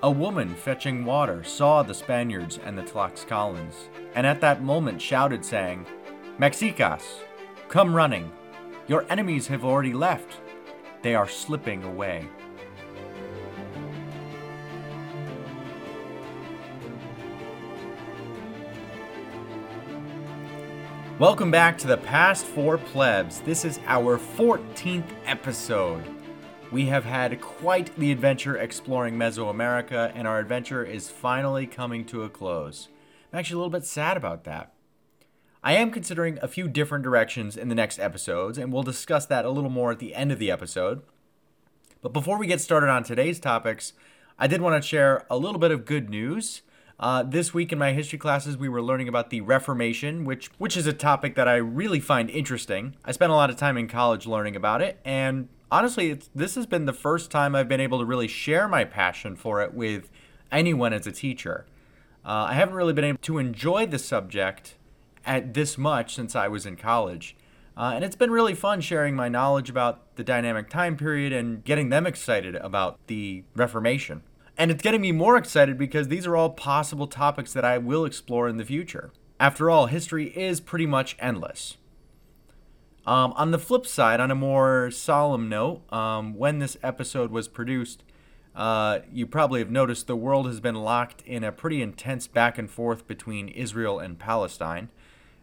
A 0.00 0.08
woman 0.08 0.54
fetching 0.54 1.04
water 1.04 1.42
saw 1.42 1.82
the 1.82 1.92
Spaniards 1.92 2.60
and 2.64 2.78
the 2.78 2.84
Tlaxcalans, 2.84 3.74
and 4.14 4.24
at 4.24 4.40
that 4.42 4.62
moment 4.62 5.02
shouted, 5.02 5.44
saying, 5.44 5.86
Mexicas, 6.38 7.02
come 7.68 7.92
running. 7.92 8.30
Your 8.86 9.04
enemies 9.10 9.48
have 9.48 9.64
already 9.64 9.92
left. 9.92 10.36
They 11.02 11.16
are 11.16 11.26
slipping 11.26 11.82
away. 11.82 12.28
Welcome 21.18 21.50
back 21.50 21.76
to 21.78 21.88
the 21.88 21.96
Past 21.96 22.46
for 22.46 22.78
Plebs. 22.78 23.40
This 23.40 23.64
is 23.64 23.80
our 23.88 24.16
14th 24.16 25.10
episode. 25.26 26.17
We 26.70 26.84
have 26.86 27.06
had 27.06 27.40
quite 27.40 27.96
the 27.96 28.12
adventure 28.12 28.58
exploring 28.58 29.14
Mesoamerica, 29.14 30.12
and 30.14 30.28
our 30.28 30.38
adventure 30.38 30.84
is 30.84 31.08
finally 31.08 31.66
coming 31.66 32.04
to 32.06 32.24
a 32.24 32.28
close. 32.28 32.88
I'm 33.32 33.38
actually 33.38 33.54
a 33.54 33.58
little 33.58 33.70
bit 33.70 33.86
sad 33.86 34.18
about 34.18 34.44
that. 34.44 34.74
I 35.64 35.72
am 35.72 35.90
considering 35.90 36.38
a 36.42 36.48
few 36.48 36.68
different 36.68 37.04
directions 37.04 37.56
in 37.56 37.70
the 37.70 37.74
next 37.74 37.98
episodes, 37.98 38.58
and 38.58 38.70
we'll 38.70 38.82
discuss 38.82 39.24
that 39.26 39.46
a 39.46 39.50
little 39.50 39.70
more 39.70 39.92
at 39.92 39.98
the 39.98 40.14
end 40.14 40.30
of 40.30 40.38
the 40.38 40.50
episode. 40.50 41.00
But 42.02 42.12
before 42.12 42.36
we 42.36 42.46
get 42.46 42.60
started 42.60 42.90
on 42.90 43.02
today's 43.02 43.40
topics, 43.40 43.94
I 44.38 44.46
did 44.46 44.60
want 44.60 44.80
to 44.80 44.86
share 44.86 45.24
a 45.30 45.38
little 45.38 45.58
bit 45.58 45.70
of 45.70 45.86
good 45.86 46.10
news. 46.10 46.60
Uh, 47.00 47.22
this 47.22 47.54
week 47.54 47.72
in 47.72 47.78
my 47.78 47.92
history 47.92 48.18
classes, 48.18 48.58
we 48.58 48.68
were 48.68 48.82
learning 48.82 49.08
about 49.08 49.30
the 49.30 49.40
Reformation, 49.40 50.26
which 50.26 50.50
which 50.58 50.76
is 50.76 50.86
a 50.86 50.92
topic 50.92 51.34
that 51.34 51.48
I 51.48 51.56
really 51.56 52.00
find 52.00 52.28
interesting. 52.28 52.94
I 53.06 53.12
spent 53.12 53.32
a 53.32 53.36
lot 53.36 53.48
of 53.48 53.56
time 53.56 53.78
in 53.78 53.88
college 53.88 54.26
learning 54.26 54.54
about 54.54 54.82
it, 54.82 55.00
and 55.02 55.48
honestly, 55.70 56.18
this 56.34 56.54
has 56.54 56.66
been 56.66 56.86
the 56.86 56.92
first 56.92 57.30
time 57.30 57.54
I've 57.54 57.68
been 57.68 57.80
able 57.80 57.98
to 57.98 58.04
really 58.04 58.28
share 58.28 58.68
my 58.68 58.84
passion 58.84 59.36
for 59.36 59.62
it 59.62 59.74
with 59.74 60.10
anyone 60.50 60.92
as 60.92 61.06
a 61.06 61.12
teacher. 61.12 61.66
Uh, 62.24 62.48
I 62.50 62.54
haven't 62.54 62.74
really 62.74 62.92
been 62.92 63.04
able 63.04 63.18
to 63.22 63.38
enjoy 63.38 63.86
the 63.86 63.98
subject 63.98 64.74
at 65.24 65.54
this 65.54 65.78
much 65.78 66.14
since 66.14 66.34
I 66.34 66.48
was 66.48 66.66
in 66.66 66.76
college. 66.76 67.36
Uh, 67.76 67.92
and 67.94 68.04
it's 68.04 68.16
been 68.16 68.30
really 68.30 68.54
fun 68.54 68.80
sharing 68.80 69.14
my 69.14 69.28
knowledge 69.28 69.70
about 69.70 70.16
the 70.16 70.24
dynamic 70.24 70.68
time 70.68 70.96
period 70.96 71.32
and 71.32 71.64
getting 71.64 71.90
them 71.90 72.06
excited 72.06 72.56
about 72.56 72.98
the 73.06 73.44
Reformation. 73.54 74.22
And 74.56 74.72
it's 74.72 74.82
getting 74.82 75.00
me 75.00 75.12
more 75.12 75.36
excited 75.36 75.78
because 75.78 76.08
these 76.08 76.26
are 76.26 76.36
all 76.36 76.50
possible 76.50 77.06
topics 77.06 77.52
that 77.52 77.64
I 77.64 77.78
will 77.78 78.04
explore 78.04 78.48
in 78.48 78.56
the 78.56 78.64
future. 78.64 79.12
After 79.38 79.70
all, 79.70 79.86
history 79.86 80.36
is 80.36 80.60
pretty 80.60 80.86
much 80.86 81.16
endless. 81.20 81.76
Um, 83.08 83.32
on 83.36 83.52
the 83.52 83.58
flip 83.58 83.86
side, 83.86 84.20
on 84.20 84.30
a 84.30 84.34
more 84.34 84.90
solemn 84.90 85.48
note, 85.48 85.90
um, 85.90 86.34
when 86.34 86.58
this 86.58 86.76
episode 86.82 87.30
was 87.30 87.48
produced, 87.48 88.04
uh, 88.54 88.98
you 89.10 89.26
probably 89.26 89.60
have 89.60 89.70
noticed 89.70 90.08
the 90.08 90.14
world 90.14 90.44
has 90.44 90.60
been 90.60 90.74
locked 90.74 91.22
in 91.22 91.42
a 91.42 91.50
pretty 91.50 91.80
intense 91.80 92.26
back 92.26 92.58
and 92.58 92.70
forth 92.70 93.06
between 93.06 93.48
Israel 93.48 93.98
and 93.98 94.18
Palestine. 94.18 94.90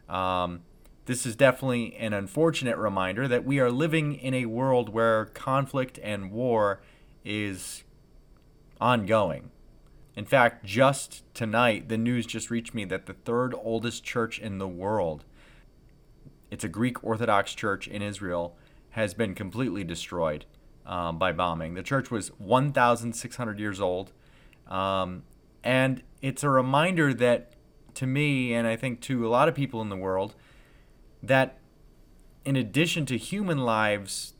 Um, 0.07 0.61
this 1.07 1.25
is 1.25 1.35
definitely 1.35 1.95
an 1.95 2.13
unfortunate 2.13 2.77
reminder 2.77 3.27
that 3.27 3.45
we 3.45 3.59
are 3.59 3.71
living 3.71 4.13
in 4.13 4.35
a 4.35 4.45
world 4.45 4.89
where 4.89 5.25
conflict 5.25 5.99
and 6.03 6.31
war 6.31 6.81
is 7.23 7.83
ongoing. 8.79 9.49
In 10.15 10.25
fact, 10.25 10.65
just 10.65 11.23
tonight, 11.33 11.89
the 11.89 11.97
news 11.97 12.27
just 12.27 12.51
reached 12.51 12.75
me 12.75 12.85
that 12.85 13.07
the 13.07 13.13
third 13.13 13.55
oldest 13.55 14.03
church 14.03 14.37
in 14.37 14.59
the 14.59 14.67
world, 14.67 15.25
it's 16.51 16.63
a 16.63 16.69
Greek 16.69 17.03
Orthodox 17.03 17.53
church 17.53 17.87
in 17.87 18.01
Israel, 18.01 18.55
has 18.91 19.13
been 19.13 19.35
completely 19.35 19.83
destroyed 19.83 20.45
um, 20.85 21.17
by 21.17 21.31
bombing. 21.31 21.73
The 21.73 21.83
church 21.83 22.11
was 22.11 22.29
1,600 22.37 23.59
years 23.59 23.81
old. 23.81 24.11
Um, 24.67 25.23
and 25.63 26.03
it's 26.21 26.43
a 26.43 26.49
reminder 26.49 27.13
that, 27.13 27.53
to 27.95 28.07
me, 28.07 28.53
and 28.53 28.67
I 28.67 28.75
think 28.75 29.01
to 29.01 29.27
a 29.27 29.29
lot 29.29 29.47
of 29.47 29.55
people 29.55 29.81
in 29.81 29.89
the 29.89 29.95
world, 29.95 30.35
that 31.21 31.57
in 32.45 32.55
addition 32.55 33.05
to 33.07 33.17
human 33.17 33.59
lives, 33.59 34.33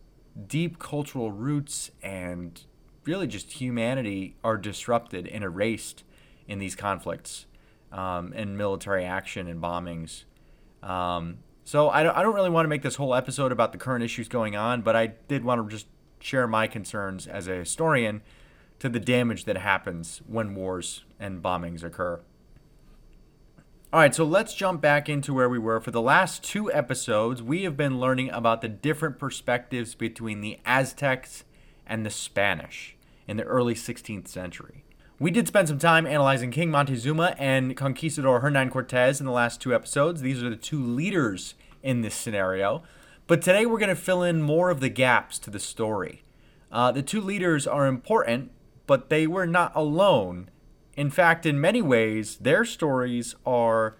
deep 0.47 0.77
cultural 0.79 1.31
roots 1.31 1.91
and 2.03 2.61
really 3.05 3.27
just 3.27 3.53
humanity 3.53 4.35
are 4.44 4.57
disrupted 4.57 5.27
and 5.27 5.44
erased 5.44 6.03
in 6.47 6.59
these 6.59 6.75
conflicts 6.75 7.45
um, 7.91 8.33
and 8.35 8.57
military 8.57 9.05
action 9.05 9.47
and 9.47 9.61
bombings. 9.61 10.25
Um, 10.83 11.39
so 11.65 11.89
I 11.89 12.03
don't, 12.03 12.15
I 12.15 12.21
don't 12.21 12.35
really 12.35 12.51
want 12.51 12.65
to 12.65 12.69
make 12.69 12.83
this 12.83 12.95
whole 12.95 13.15
episode 13.15 13.51
about 13.51 13.71
the 13.71 13.79
current 13.79 14.03
issues 14.03 14.27
going 14.27 14.55
on, 14.55 14.83
but 14.83 14.95
I 14.95 15.07
did 15.07 15.43
want 15.43 15.67
to 15.67 15.75
just 15.75 15.87
share 16.19 16.47
my 16.47 16.67
concerns 16.67 17.25
as 17.25 17.47
a 17.47 17.55
historian 17.55 18.21
to 18.77 18.87
the 18.87 18.99
damage 18.99 19.45
that 19.45 19.57
happens 19.57 20.21
when 20.27 20.53
wars 20.53 21.03
and 21.19 21.41
bombings 21.41 21.83
occur. 21.83 22.21
All 23.91 23.99
right, 23.99 24.13
so 24.13 24.25
let's 24.25 24.53
jump 24.53 24.79
back 24.79 25.09
into 25.09 25.33
where 25.33 25.49
we 25.49 25.57
were. 25.57 25.79
For 25.79 25.91
the 25.91 26.01
last 26.01 26.43
two 26.43 26.71
episodes, 26.71 27.41
we 27.41 27.63
have 27.63 27.75
been 27.75 27.99
learning 27.99 28.29
about 28.29 28.61
the 28.61 28.67
different 28.67 29.17
perspectives 29.17 29.95
between 29.95 30.41
the 30.41 30.59
Aztecs 30.65 31.45
and 31.87 32.05
the 32.05 32.09
Spanish 32.11 32.95
in 33.27 33.37
the 33.37 33.43
early 33.43 33.73
16th 33.73 34.27
century. 34.27 34.84
We 35.17 35.31
did 35.31 35.47
spend 35.47 35.69
some 35.69 35.79
time 35.79 36.05
analyzing 36.05 36.51
King 36.51 36.69
Montezuma 36.69 37.35
and 37.39 37.77
Conquistador 37.77 38.41
Hernan 38.41 38.69
Cortez 38.69 39.21
in 39.21 39.25
the 39.25 39.31
last 39.31 39.61
two 39.61 39.73
episodes. 39.73 40.21
These 40.21 40.43
are 40.43 40.49
the 40.49 40.57
two 40.57 40.83
leaders 40.83 41.55
in 41.81 42.01
this 42.01 42.13
scenario. 42.13 42.83
But 43.25 43.41
today 43.41 43.65
we're 43.65 43.79
going 43.79 43.87
to 43.87 43.95
fill 43.95 44.23
in 44.23 44.41
more 44.41 44.69
of 44.69 44.81
the 44.81 44.89
gaps 44.89 45.39
to 45.39 45.49
the 45.49 45.59
story. 45.59 46.23
Uh, 46.69 46.91
the 46.91 47.01
two 47.01 47.21
leaders 47.21 47.65
are 47.65 47.87
important, 47.87 48.51
but 48.87 49.09
they 49.09 49.25
were 49.25 49.47
not 49.47 49.71
alone. 49.73 50.49
In 50.97 51.09
fact, 51.09 51.45
in 51.45 51.61
many 51.61 51.81
ways, 51.81 52.35
their 52.35 52.65
stories 52.65 53.35
are 53.45 53.95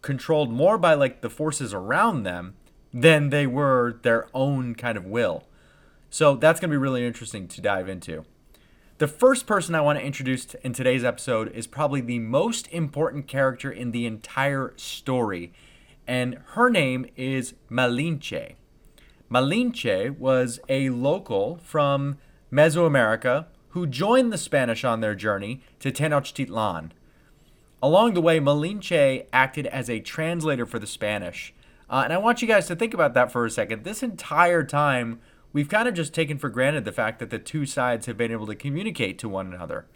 controlled 0.00 0.50
more 0.50 0.78
by 0.78 0.94
like 0.94 1.20
the 1.20 1.28
forces 1.28 1.74
around 1.74 2.22
them 2.22 2.54
than 2.94 3.28
they 3.28 3.46
were 3.46 3.98
their 4.02 4.26
own 4.32 4.74
kind 4.74 4.96
of 4.96 5.04
will. 5.04 5.44
So 6.08 6.34
that's 6.34 6.60
going 6.60 6.70
to 6.70 6.74
be 6.74 6.78
really 6.78 7.06
interesting 7.06 7.46
to 7.46 7.60
dive 7.60 7.90
into. 7.90 8.24
The 9.00 9.08
first 9.08 9.46
person 9.46 9.74
I 9.74 9.80
want 9.80 9.98
to 9.98 10.04
introduce 10.04 10.52
in 10.56 10.74
today's 10.74 11.04
episode 11.04 11.50
is 11.54 11.66
probably 11.66 12.02
the 12.02 12.18
most 12.18 12.68
important 12.68 13.26
character 13.28 13.72
in 13.72 13.92
the 13.92 14.04
entire 14.04 14.74
story, 14.76 15.54
and 16.06 16.38
her 16.48 16.68
name 16.68 17.06
is 17.16 17.54
Malinche. 17.70 18.56
Malinche 19.30 20.18
was 20.18 20.60
a 20.68 20.90
local 20.90 21.56
from 21.64 22.18
Mesoamerica 22.52 23.46
who 23.70 23.86
joined 23.86 24.34
the 24.34 24.36
Spanish 24.36 24.84
on 24.84 25.00
their 25.00 25.14
journey 25.14 25.62
to 25.78 25.90
Tenochtitlan. 25.90 26.90
Along 27.82 28.12
the 28.12 28.20
way, 28.20 28.38
Malinche 28.38 29.24
acted 29.32 29.66
as 29.68 29.88
a 29.88 30.00
translator 30.00 30.66
for 30.66 30.78
the 30.78 30.86
Spanish. 30.86 31.54
Uh, 31.88 32.02
and 32.04 32.12
I 32.12 32.18
want 32.18 32.42
you 32.42 32.48
guys 32.48 32.66
to 32.66 32.76
think 32.76 32.92
about 32.92 33.14
that 33.14 33.32
for 33.32 33.46
a 33.46 33.50
second. 33.50 33.82
This 33.82 34.02
entire 34.02 34.62
time, 34.62 35.22
we've 35.52 35.68
kind 35.68 35.88
of 35.88 35.94
just 35.94 36.14
taken 36.14 36.38
for 36.38 36.48
granted 36.48 36.84
the 36.84 36.92
fact 36.92 37.18
that 37.18 37.30
the 37.30 37.38
two 37.38 37.66
sides 37.66 38.06
have 38.06 38.16
been 38.16 38.32
able 38.32 38.46
to 38.46 38.54
communicate 38.54 39.18
to 39.18 39.28
one 39.28 39.52
another. 39.52 39.86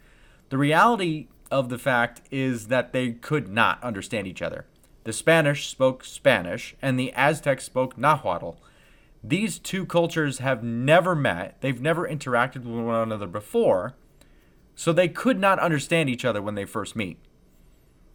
The 0.48 0.58
reality 0.58 1.28
of 1.50 1.68
the 1.68 1.78
fact 1.78 2.22
is 2.30 2.68
that 2.68 2.92
they 2.92 3.12
could 3.12 3.48
not 3.48 3.82
understand 3.82 4.26
each 4.26 4.42
other. 4.42 4.66
The 5.04 5.12
Spanish 5.12 5.68
spoke 5.68 6.04
Spanish, 6.04 6.74
and 6.80 6.98
the 6.98 7.12
Aztecs 7.12 7.64
spoke 7.64 7.98
Nahuatl. 7.98 8.52
These 9.22 9.58
two 9.58 9.86
cultures 9.86 10.38
have 10.38 10.62
never 10.62 11.14
met, 11.14 11.60
they've 11.60 11.80
never 11.80 12.08
interacted 12.08 12.64
with 12.64 12.84
one 12.84 12.94
another 12.94 13.26
before, 13.26 13.94
so 14.74 14.92
they 14.92 15.08
could 15.08 15.38
not 15.38 15.58
understand 15.58 16.10
each 16.10 16.24
other 16.24 16.42
when 16.42 16.54
they 16.54 16.64
first 16.64 16.96
meet. 16.96 17.18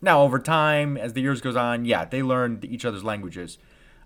Now, 0.02 0.22
over 0.22 0.40
time, 0.40 0.98
as 0.98 1.14
the 1.14 1.22
years 1.22 1.42
goes 1.42 1.56
on, 1.56 1.86
yeah, 1.86 2.06
they 2.06 2.24
learned 2.24 2.66
each 2.66 2.86
other's 2.86 3.04
languages. 3.04 3.58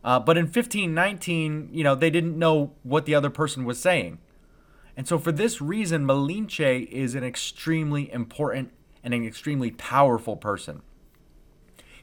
Uh, 0.04 0.20
but 0.20 0.38
in 0.38 0.46
1519, 0.46 1.70
you 1.72 1.84
know, 1.84 1.96
they 1.96 2.10
didn't 2.10 2.38
know 2.38 2.74
what 2.84 3.06
the 3.06 3.16
other 3.16 3.30
person 3.30 3.64
was 3.64 3.80
saying. 3.80 4.20
And 4.98 5.08
so 5.08 5.18
for 5.18 5.32
this 5.32 5.62
reason, 5.62 6.06
Malinche 6.06 6.88
is 6.88 7.16
an 7.16 7.24
extremely 7.24 8.12
important 8.12 8.72
and 9.04 9.14
an 9.14 9.26
extremely 9.26 9.72
powerful 9.72 10.36
person. 10.36 10.82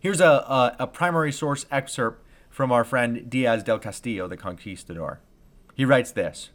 Here's 0.00 0.20
a, 0.20 0.25
a, 0.25 0.76
a 0.81 0.87
primary 0.87 1.31
source 1.31 1.67
excerpt 1.70 2.25
from 2.49 2.73
our 2.73 2.85
friend 2.85 3.29
Diaz 3.29 3.62
del 3.62 3.79
Castillo, 3.79 4.26
the 4.26 4.37
conquistador. 4.37 5.20
He 5.75 5.85
writes 5.85 6.11
this 6.11 6.50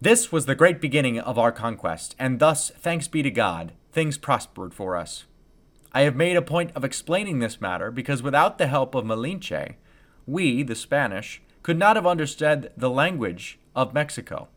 This 0.00 0.30
was 0.30 0.46
the 0.46 0.54
great 0.54 0.80
beginning 0.80 1.18
of 1.18 1.38
our 1.38 1.52
conquest, 1.52 2.14
and 2.18 2.38
thus, 2.38 2.70
thanks 2.70 3.08
be 3.08 3.22
to 3.22 3.30
God, 3.30 3.72
things 3.92 4.18
prospered 4.18 4.74
for 4.74 4.96
us. 4.96 5.24
I 5.92 6.02
have 6.02 6.14
made 6.14 6.36
a 6.36 6.42
point 6.42 6.70
of 6.76 6.84
explaining 6.84 7.40
this 7.40 7.60
matter 7.60 7.90
because 7.90 8.22
without 8.22 8.58
the 8.58 8.68
help 8.68 8.94
of 8.94 9.04
Malinche, 9.04 9.74
we, 10.26 10.62
the 10.62 10.74
Spanish, 10.74 11.42
could 11.62 11.78
not 11.78 11.96
have 11.96 12.06
understood 12.06 12.72
the 12.76 12.90
language 12.90 13.58
of 13.74 13.94
Mexico. 13.94 14.48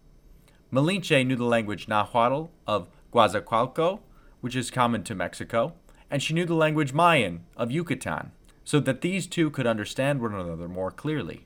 Malinche 0.71 1.25
knew 1.25 1.35
the 1.35 1.43
language 1.43 1.87
Nahuatl 1.87 2.45
of 2.65 2.87
Guazacualco, 3.13 3.99
which 4.41 4.55
is 4.55 4.71
common 4.71 5.03
to 5.03 5.15
Mexico, 5.15 5.73
and 6.09 6.21
she 6.21 6.33
knew 6.33 6.45
the 6.45 6.55
language 6.55 6.93
Mayan 6.93 7.43
of 7.55 7.71
Yucatan, 7.71 8.31
so 8.63 8.79
that 8.79 9.01
these 9.01 9.27
two 9.27 9.49
could 9.49 9.67
understand 9.67 10.21
one 10.21 10.33
another 10.33 10.67
more 10.67 10.91
clearly. 10.91 11.45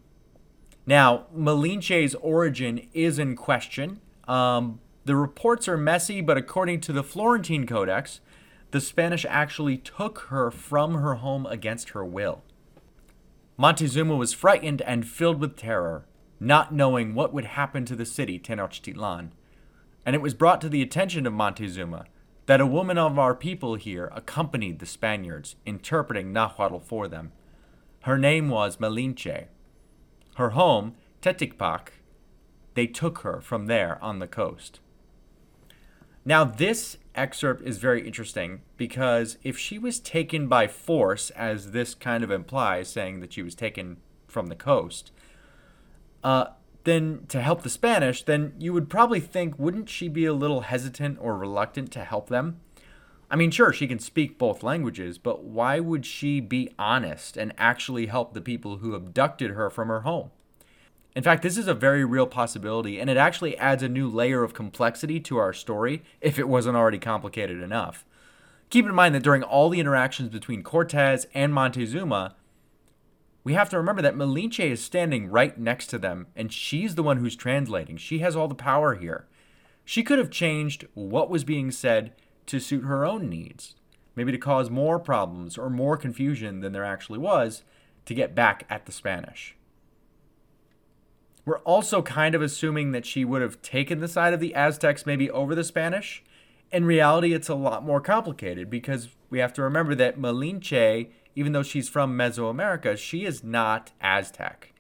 Now, 0.86 1.25
Malinche's 1.36 2.16
origin 2.16 2.88
is 2.94 3.19
in 3.19 3.36
question, 3.36 4.00
um, 4.28 4.80
The 5.06 5.16
reports 5.16 5.68
are 5.68 5.78
messy, 5.78 6.22
but 6.22 6.38
according 6.38 6.81
to 6.81 6.94
the 6.94 7.04
Florentine 7.04 7.66
Codex, 7.66 8.22
the 8.72 8.81
Spanish 8.81 9.25
actually 9.28 9.78
took 9.78 10.19
her 10.30 10.52
from 10.52 10.96
her 10.96 11.16
home 11.16 11.46
against 11.46 11.90
her 11.90 12.06
will. 12.06 12.44
Montezuma 13.59 14.15
was 14.15 14.33
frightened 14.33 14.83
and 14.83 15.07
filled 15.07 15.42
with 15.42 15.56
terror, 15.56 16.06
not 16.39 16.71
knowing 16.71 17.15
what 17.15 17.33
would 17.33 17.45
happen 17.45 17.86
to 17.86 17.95
the 17.95 18.06
city 18.06 18.38
Tenochtitlan. 18.38 19.31
And 20.06 20.15
it 20.15 20.21
was 20.21 20.36
brought 20.36 20.62
to 20.62 20.69
the 20.69 20.83
attention 20.83 21.25
of 21.25 21.33
Montezuma 21.33 22.06
that 22.45 22.62
a 22.62 22.68
woman 22.68 23.00
of 23.00 23.18
our 23.18 23.33
people 23.33 23.75
here 23.75 24.12
accompanied 24.13 24.77
the 24.77 24.86
Spaniards, 24.86 25.56
interpreting 25.65 26.31
Nahuatl 26.31 26.77
for 26.77 27.07
them. 27.07 27.31
Her 28.04 28.18
name 28.18 28.50
was 28.50 28.77
Malinche. 28.77 29.48
Her 30.36 30.51
home, 30.51 30.94
Teticpac, 31.21 31.89
they 32.75 32.86
took 32.86 33.19
her 33.19 33.42
from 33.42 33.65
there 33.65 34.01
on 34.04 34.19
the 34.19 34.27
coast. 34.27 34.80
Now, 36.24 36.44
this 36.44 36.98
excerpt 37.18 37.68
is 37.68 37.78
very 37.80 38.06
interesting 38.06 38.62
because 38.78 39.38
if 39.44 39.58
she 39.58 39.78
was 39.78 40.00
taken 40.00 40.48
by 40.48 40.68
force, 40.68 41.31
as 41.31 41.72
this 41.72 41.94
kind 41.96 42.24
of 42.24 42.31
implies, 42.31 42.88
saying 42.88 43.19
that 43.19 43.34
she 43.34 43.42
was 43.42 43.56
taken 43.56 43.98
from 44.28 44.48
the 44.48 44.56
coast, 44.56 45.12
uh, 46.24 46.46
then 46.84 47.25
to 47.28 47.42
help 47.42 47.64
the 47.64 47.69
Spanish, 47.69 48.24
then 48.24 48.54
you 48.58 48.72
would 48.72 48.90
probably 48.90 49.19
think, 49.19 49.60
wouldn't 49.60 49.90
she 49.90 50.08
be 50.08 50.25
a 50.25 50.34
little 50.34 50.62
hesitant 50.62 51.18
or 51.19 51.38
reluctant 51.38 51.92
to 51.92 52.06
help 52.06 52.30
them? 52.30 52.62
I 53.30 53.36
mean, 53.36 53.52
sure, 53.52 53.74
she 53.74 53.88
can 53.88 54.00
speak 54.00 54.38
both 54.38 54.64
languages, 54.64 55.18
but 55.18 55.44
why 55.44 55.81
would 55.81 56.06
she 56.06 56.40
be 56.40 56.74
honest 56.80 57.36
and 57.36 57.54
actually 57.58 58.06
help 58.06 58.34
the 58.34 58.42
people 58.42 58.78
who 58.78 58.96
abducted 58.96 59.52
her 59.52 59.69
from 59.69 59.90
her 59.90 60.02
home? 60.02 60.31
In 61.18 61.24
fact, 61.24 61.42
this 61.42 61.58
is 61.58 61.68
a 61.68 61.74
very 61.74 62.06
real 62.06 62.28
possibility, 62.28 63.00
and 63.00 63.10
it 63.10 63.18
actually 63.18 63.58
adds 63.58 63.81
a 63.81 63.90
new 63.90 64.08
layer 64.08 64.44
of 64.44 64.54
complexity 64.54 65.19
to 65.22 65.38
our 65.38 65.52
story 65.52 66.04
if 66.22 66.38
it 66.38 66.48
wasn't 66.48 66.78
already 66.78 67.00
complicated 67.00 67.60
enough. 67.60 68.06
Keep 68.69 68.86
in 68.86 68.94
mind 68.94 69.16
that 69.16 69.24
during 69.24 69.42
all 69.42 69.69
the 69.69 69.80
interactions 69.80 70.30
between 70.30 70.62
Cortez 70.62 71.25
and 71.34 71.52
Montezuma, 71.52 72.36
we 73.44 73.54
have 73.54 73.68
to 73.72 73.78
remember 73.78 74.04
that 74.04 74.14
Malinche 74.14 74.64
is 74.64 74.84
standing 74.84 75.31
right 75.31 75.58
next 75.58 75.88
to 75.88 75.98
them, 75.98 76.28
and 76.36 76.54
she's 76.54 76.94
the 76.94 77.02
one 77.02 77.18
who's 77.18 77.36
translating. 77.36 77.98
She 77.98 78.19
has 78.19 78.36
all 78.36 78.48
the 78.48 78.54
power 78.54 78.94
here. 78.94 79.25
She 79.86 80.04
could 80.04 80.19
have 80.19 80.30
changed 80.30 80.86
what 80.94 81.31
was 81.31 81.44
being 81.44 81.72
said 81.72 82.14
to 82.46 82.60
suit 82.60 82.84
her 82.84 83.04
own 83.04 83.28
needs, 83.28 83.74
maybe 84.16 84.31
to 84.31 84.38
cause 84.38 84.69
more 84.69 85.00
problems 85.00 85.58
or 85.58 85.72
more 85.72 85.98
confusion 85.98 86.60
than 86.60 86.74
there 86.74 86.86
actually 86.86 87.18
was 87.18 87.64
to 88.06 88.14
get 88.14 88.36
back 88.36 88.68
at 88.69 88.86
the 88.86 88.92
Spanish. 88.92 89.56
We're 91.47 91.59
also 91.59 92.01
kind 92.01 92.35
of 92.35 92.41
assuming 92.41 92.91
that 92.91 93.05
she 93.05 93.23
would 93.23 93.41
have 93.41 93.61
taken 93.61 94.01
the 94.01 94.09
side 94.09 94.33
of 94.33 94.41
the 94.41 94.53
Aztecs 94.53 95.05
maybe 95.05 95.31
over 95.31 95.55
the 95.55 95.63
Spanish. 95.63 96.21
In 96.73 96.83
reality, 96.83 97.31
it's 97.31 97.47
a 97.47 97.55
lot 97.55 97.85
more 97.85 98.01
complicated 98.01 98.69
because 98.69 99.15
we 99.29 99.39
have 99.39 99.53
to 99.53 99.61
remember 99.61 99.95
that 99.95 100.19
Malinche, 100.19 101.07
even 101.38 101.53
though 101.53 101.63
she's 101.63 101.88
from 101.88 102.17
Mesoamerica, 102.17 102.97
she 102.97 103.23
is 103.23 103.45
not 103.45 103.94
Aztec. 104.01 104.73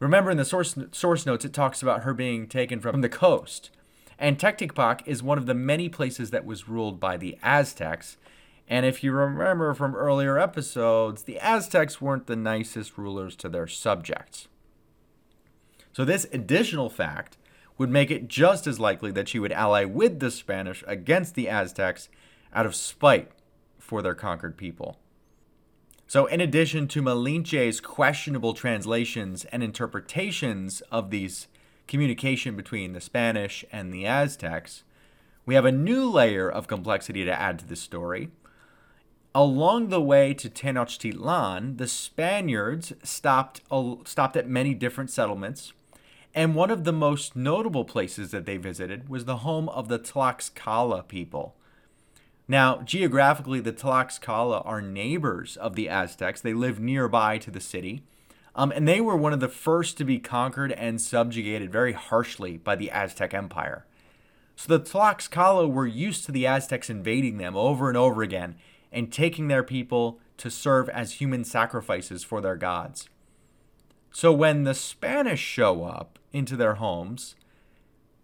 Remember 0.00 0.30
in 0.30 0.38
the 0.38 0.46
source, 0.46 0.78
source 0.92 1.26
notes, 1.26 1.44
it 1.44 1.52
talks 1.52 1.82
about 1.82 2.04
her 2.04 2.14
being 2.14 2.46
taken 2.46 2.80
from 2.80 3.02
the 3.02 3.10
coast. 3.10 3.70
And 4.18 4.38
Tecticpac 4.38 5.02
is 5.04 5.22
one 5.22 5.36
of 5.36 5.44
the 5.44 5.52
many 5.52 5.90
places 5.90 6.30
that 6.30 6.46
was 6.46 6.70
ruled 6.70 7.00
by 7.00 7.18
the 7.18 7.36
Aztecs. 7.42 8.16
And 8.66 8.86
if 8.86 9.04
you 9.04 9.12
remember 9.12 9.74
from 9.74 9.94
earlier 9.94 10.38
episodes, 10.38 11.24
the 11.24 11.38
Aztecs 11.38 12.00
weren't 12.00 12.28
the 12.28 12.34
nicest 12.34 12.96
rulers 12.96 13.36
to 13.36 13.50
their 13.50 13.66
subjects. 13.66 14.48
So, 15.92 16.04
this 16.04 16.26
additional 16.32 16.88
fact 16.88 17.36
would 17.78 17.90
make 17.90 18.10
it 18.10 18.28
just 18.28 18.66
as 18.66 18.80
likely 18.80 19.10
that 19.12 19.28
she 19.28 19.38
would 19.38 19.52
ally 19.52 19.84
with 19.84 20.20
the 20.20 20.30
Spanish 20.30 20.84
against 20.86 21.34
the 21.34 21.48
Aztecs 21.48 22.08
out 22.54 22.66
of 22.66 22.74
spite 22.74 23.30
for 23.78 24.02
their 24.02 24.14
conquered 24.14 24.56
people. 24.56 24.98
So, 26.06 26.26
in 26.26 26.40
addition 26.40 26.88
to 26.88 27.02
Malinche's 27.02 27.80
questionable 27.80 28.54
translations 28.54 29.44
and 29.46 29.62
interpretations 29.62 30.80
of 30.92 31.10
these 31.10 31.48
communication 31.88 32.56
between 32.56 32.92
the 32.92 33.00
Spanish 33.00 33.64
and 33.72 33.92
the 33.92 34.06
Aztecs, 34.06 34.84
we 35.44 35.54
have 35.54 35.64
a 35.64 35.72
new 35.72 36.08
layer 36.08 36.48
of 36.48 36.68
complexity 36.68 37.24
to 37.24 37.32
add 37.32 37.58
to 37.58 37.66
the 37.66 37.76
story. 37.76 38.28
Along 39.34 39.88
the 39.88 40.00
way 40.00 40.34
to 40.34 40.50
Tenochtitlan, 40.50 41.78
the 41.78 41.88
Spaniards 41.88 42.92
stopped, 43.02 43.62
stopped 44.04 44.36
at 44.36 44.46
many 44.46 44.74
different 44.74 45.10
settlements 45.10 45.72
and 46.34 46.54
one 46.54 46.70
of 46.70 46.84
the 46.84 46.92
most 46.92 47.36
notable 47.36 47.84
places 47.84 48.30
that 48.30 48.46
they 48.46 48.56
visited 48.56 49.08
was 49.08 49.24
the 49.24 49.38
home 49.38 49.68
of 49.68 49.88
the 49.88 49.98
Tlaxcala 49.98 51.06
people. 51.06 51.54
Now, 52.48 52.82
geographically, 52.82 53.60
the 53.60 53.72
Tlaxcala 53.72 54.66
are 54.66 54.82
neighbors 54.82 55.56
of 55.56 55.74
the 55.74 55.88
Aztecs. 55.88 56.40
They 56.40 56.54
live 56.54 56.80
nearby 56.80 57.38
to 57.38 57.50
the 57.50 57.60
city. 57.60 58.02
Um, 58.54 58.72
and 58.72 58.86
they 58.86 59.00
were 59.00 59.16
one 59.16 59.32
of 59.32 59.40
the 59.40 59.48
first 59.48 59.96
to 59.98 60.04
be 60.04 60.18
conquered 60.18 60.72
and 60.72 61.00
subjugated 61.00 61.72
very 61.72 61.92
harshly 61.92 62.58
by 62.58 62.76
the 62.76 62.90
Aztec 62.90 63.32
Empire. 63.32 63.86
So 64.56 64.76
the 64.76 64.84
Tlaxcala 64.84 65.70
were 65.70 65.86
used 65.86 66.24
to 66.26 66.32
the 66.32 66.46
Aztecs 66.46 66.90
invading 66.90 67.38
them 67.38 67.56
over 67.56 67.88
and 67.88 67.96
over 67.96 68.22
again 68.22 68.56
and 68.90 69.10
taking 69.10 69.48
their 69.48 69.62
people 69.62 70.20
to 70.36 70.50
serve 70.50 70.88
as 70.90 71.12
human 71.12 71.44
sacrifices 71.44 72.22
for 72.24 72.40
their 72.40 72.56
gods. 72.56 73.08
So 74.12 74.32
when 74.32 74.64
the 74.64 74.74
Spanish 74.74 75.40
show 75.40 75.84
up 75.84 76.18
into 76.32 76.54
their 76.54 76.74
homes, 76.74 77.34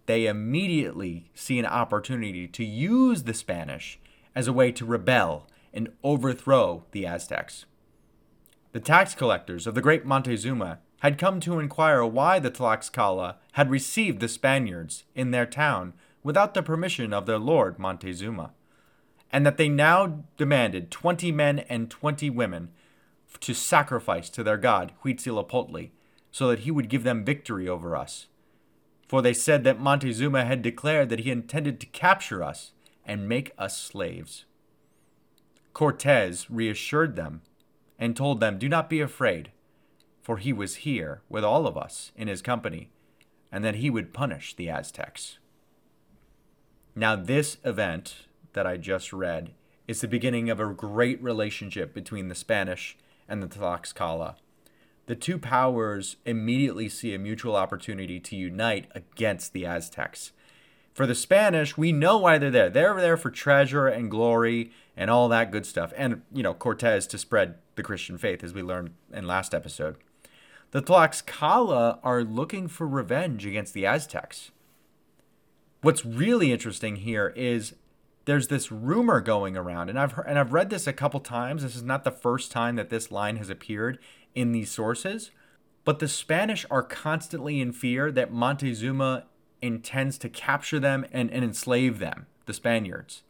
they 0.07 0.27
immediately 0.27 1.31
see 1.35 1.59
an 1.59 1.67
opportunity 1.67 2.47
to 2.47 2.65
use 2.65 3.23
the 3.23 3.35
Spanish 3.35 3.99
as 4.35 4.47
a 4.47 4.53
way 4.53 4.71
to 4.73 4.85
rebel 4.85 5.47
and 5.73 5.91
overthrow 6.05 6.85
the 6.93 7.07
Aztecs. 7.07 7.65
The 8.73 8.81
tax 8.81 9.15
collectors 9.15 9.67
of 9.67 9.75
the 9.75 9.81
great 9.81 10.05
Montezuma 10.05 10.79
had 11.01 11.19
come 11.19 11.41
to 11.41 11.59
inquire 11.59 12.05
why 12.05 12.39
the 12.39 12.51
Tlaxcala 12.51 13.37
had 13.53 13.71
received 13.71 14.21
the 14.21 14.29
Spaniards 14.29 15.05
in 15.15 15.31
their 15.31 15.47
town 15.47 15.95
without 16.23 16.55
the 16.55 16.63
permission 16.63 17.13
of 17.13 17.27
their 17.27 17.39
lord 17.39 17.79
Montezuma, 17.79 18.53
and 19.33 19.47
that 19.47 19.57
they 19.57 19.69
now 19.69 20.25
demanded 20.37 20.91
twenty 20.91 21.33
men 21.33 21.61
and 21.61 21.91
twenty 21.91 22.29
women 22.29 22.71
to 23.41 23.55
sacrifice 23.55 24.29
to 24.31 24.43
their 24.43 24.57
god 24.57 24.93
Huitzilopochtli, 25.05 25.91
so 26.31 26.49
that 26.49 26.61
he 26.61 26.71
would 26.71 26.89
give 26.89 27.05
them 27.05 27.25
victory 27.25 27.69
over 27.69 27.97
us. 27.97 28.27
For 29.09 29.23
they 29.23 29.33
said 29.33 29.65
that 29.65 29.81
Montezuma 29.81 30.45
had 30.45 30.63
declared 30.63 31.09
that 31.09 31.21
he 31.21 31.31
intended 31.31 31.81
to 31.81 31.87
capture 31.87 32.43
us 32.43 32.73
and 33.07 33.29
make 33.29 33.53
us 33.57 33.77
slaves. 33.79 34.45
Cortez 35.73 36.51
reassured 36.51 37.17
them 37.17 37.43
and 37.99 38.17
told 38.17 38.41
them, 38.41 38.59
Do 38.59 38.69
not 38.69 38.91
be 38.91 39.01
afraid, 39.01 39.51
for 40.23 40.37
he 40.37 40.53
was 40.53 40.77
here 40.77 41.23
with 41.29 41.45
all 41.45 41.67
of 41.67 41.77
us 41.77 42.13
in 42.17 42.29
his 42.29 42.43
company, 42.43 42.91
and 43.51 43.65
that 43.65 43.77
he 43.77 43.89
would 43.89 44.13
punish 44.13 44.55
the 44.55 44.69
Aztecs. 44.69 45.39
Now, 46.95 47.17
this 47.17 47.57
event 47.65 48.27
that 48.53 48.67
I 48.67 48.77
just 48.77 49.13
read 49.13 49.53
is 49.87 50.01
the 50.01 50.09
beginning 50.09 50.51
of 50.51 50.61
a 50.61 50.75
great 50.75 51.23
relationship 51.23 51.95
between 51.95 52.29
the 52.29 52.35
Spanish 52.35 52.99
and 53.29 53.43
the 53.43 53.47
Tlaxcala. 53.47 54.37
The 55.07 55.17
two 55.17 55.39
powers 55.39 56.17
immediately 56.27 56.89
see 56.89 57.15
a 57.15 57.19
mutual 57.19 57.57
opportunity 57.57 58.21
to 58.21 58.37
unite 58.37 58.91
against 58.95 59.53
the 59.53 59.65
Aztecs. 59.65 60.33
For 60.93 61.07
the 61.07 61.15
Spanish, 61.15 61.79
we 61.79 61.93
know 61.93 62.19
why 62.19 62.39
they're 62.39 62.51
there. 62.51 62.69
They're 62.69 63.01
there 63.01 63.17
for 63.17 63.31
treasure 63.31 63.87
and 63.87 64.11
glory 64.11 64.73
and 64.97 65.11
all 65.11 65.29
that 65.29 65.53
good 65.53 65.65
stuff. 65.65 65.93
And, 65.97 66.23
you 66.33 66.43
know, 66.43 66.55
Cortez 66.55 67.07
to 67.07 67.19
spread 67.19 67.55
the 67.77 67.83
Christian 67.83 68.19
faith, 68.19 68.43
as 68.43 68.53
we 68.53 68.63
learned 68.63 68.91
in 69.13 69.27
last 69.27 69.55
episode. 69.55 69.97
The 70.73 70.83
Tlaxcala 70.83 72.01
are 72.03 72.23
looking 72.23 72.69
for 72.69 72.87
revenge 72.87 73.47
against 73.47 73.75
the 73.75 73.87
Aztecs. 73.87 74.51
What's 75.81 76.05
really 76.05 76.53
interesting 76.53 76.97
here 76.97 77.33
is 77.37 77.75
there's 78.29 78.49
this 78.49 78.71
rumor 78.71 79.23
going 79.23 79.57
around, 79.57 79.89
and 79.89 79.99
I've 79.99 80.13
heard, 80.13 80.27
and 80.29 80.39
I've 80.39 80.53
read 80.53 80.69
this 80.69 80.87
a 80.87 80.93
couple 80.93 81.19
times. 81.19 81.63
This 81.63 81.75
is 81.75 81.83
not 81.83 82.05
the 82.05 82.11
first 82.11 82.53
time 82.53 82.77
that 82.77 82.91
this 82.91 83.11
line 83.11 83.37
has 83.37 83.49
appeared 83.49 83.99
in 84.35 84.53
these 84.53 84.71
sources, 84.71 85.31
but 85.87 85.99
the 85.99 86.09
Spanish 86.09 86.67
are 86.71 86.83
constantly 86.83 87.59
in 87.59 87.73
fear 87.73 88.13
that 88.13 88.31
Montezuma 88.31 89.25
intends 89.63 90.19
to 90.19 90.29
capture 90.29 90.79
them 90.79 91.07
and, 91.11 91.31
and 91.31 91.43
enslave 91.43 92.01
them, 92.01 92.27
the 92.45 92.53
Spaniards. 92.53 93.23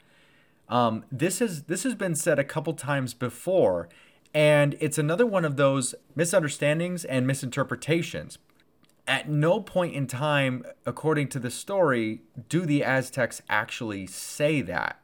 Um, 0.68 1.04
this 1.12 1.38
has 1.38 1.62
this 1.62 1.84
has 1.84 1.94
been 1.94 2.16
said 2.16 2.40
a 2.40 2.44
couple 2.44 2.72
times 2.72 3.14
before, 3.14 3.88
and 4.34 4.74
it's 4.80 4.98
another 4.98 5.26
one 5.26 5.44
of 5.44 5.56
those 5.56 5.94
misunderstandings 6.16 7.04
and 7.04 7.24
misinterpretations 7.24 8.38
at 9.08 9.28
no 9.28 9.60
point 9.60 9.94
in 9.94 10.06
time, 10.06 10.64
according 10.86 11.28
to 11.28 11.38
the 11.38 11.50
story, 11.50 12.20
do 12.48 12.66
the 12.66 12.84
Aztecs 12.84 13.42
actually 13.48 14.06
say 14.06 14.60
that. 14.60 15.00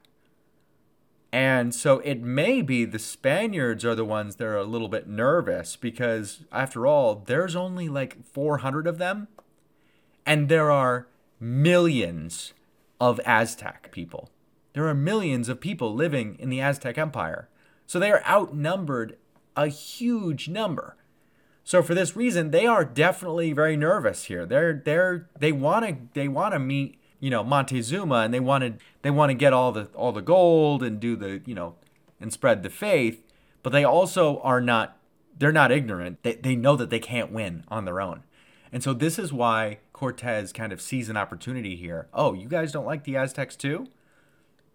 And 1.33 1.75
so 1.75 1.99
it 1.99 2.21
may 2.21 2.61
be 2.61 2.85
the 2.85 2.99
Spaniards 2.99 3.83
are 3.83 3.95
the 3.95 4.05
ones 4.05 4.37
that 4.37 4.45
are 4.45 4.55
a 4.55 4.63
little 4.63 4.87
bit 4.87 5.07
nervous 5.07 5.75
because, 5.75 6.45
after 6.51 6.87
all, 6.87 7.23
there's 7.25 7.57
only 7.57 7.89
like 7.89 8.23
400 8.25 8.87
of 8.87 8.99
them. 8.99 9.27
And 10.25 10.47
there 10.47 10.71
are 10.71 11.07
millions 11.39 12.53
of 13.01 13.19
Aztec 13.25 13.91
people. 13.91 14.29
There 14.73 14.87
are 14.87 14.93
millions 14.93 15.49
of 15.49 15.59
people 15.59 15.93
living 15.93 16.37
in 16.39 16.49
the 16.49 16.61
Aztec 16.61 16.97
Empire. 16.97 17.49
So 17.85 17.99
they 17.99 18.11
are 18.11 18.23
outnumbered 18.25 19.17
a 19.57 19.67
huge 19.67 20.47
number. 20.47 20.95
So 21.65 21.81
for 21.81 21.95
this 21.95 22.15
reason, 22.15 22.51
they 22.51 22.67
are 22.67 22.85
definitely 22.85 23.51
very 23.51 23.75
nervous 23.75 24.25
here. 24.25 24.45
They're 24.45 24.81
they're 24.85 25.27
they 25.37 25.51
want 25.51 25.85
to 25.85 25.97
they 26.13 26.27
want 26.27 26.53
to 26.53 26.59
meet 26.59 26.99
you 27.19 27.31
know 27.31 27.43
Montezuma 27.43 28.17
and 28.17 28.31
they 28.31 28.39
wanted 28.39 28.79
they 29.01 29.09
want 29.09 29.31
to 29.31 29.33
get 29.33 29.51
all 29.51 29.71
the 29.71 29.85
all 29.95 30.11
the 30.11 30.21
gold 30.21 30.83
and 30.83 30.99
do 30.99 31.15
the 31.15 31.41
you 31.45 31.55
know 31.55 31.75
and 32.21 32.31
spread 32.31 32.61
the 32.61 32.69
faith, 32.69 33.23
but 33.63 33.71
they 33.71 33.83
also 33.83 34.39
are 34.41 34.61
not 34.61 34.97
they're 35.37 35.51
not 35.51 35.71
ignorant. 35.71 36.21
They 36.21 36.35
they 36.35 36.55
know 36.55 36.75
that 36.75 36.91
they 36.91 36.99
can't 36.99 37.31
win 37.31 37.63
on 37.67 37.85
their 37.85 37.99
own. 37.99 38.23
And 38.71 38.83
so 38.83 38.93
this 38.93 39.17
is 39.17 39.33
why 39.33 39.79
Cortez 39.91 40.53
kind 40.53 40.71
of 40.71 40.79
sees 40.79 41.09
an 41.09 41.17
opportunity 41.17 41.75
here. 41.75 42.07
Oh, 42.13 42.33
you 42.33 42.47
guys 42.47 42.71
don't 42.71 42.85
like 42.85 43.05
the 43.05 43.17
Aztecs 43.17 43.55
too? 43.55 43.87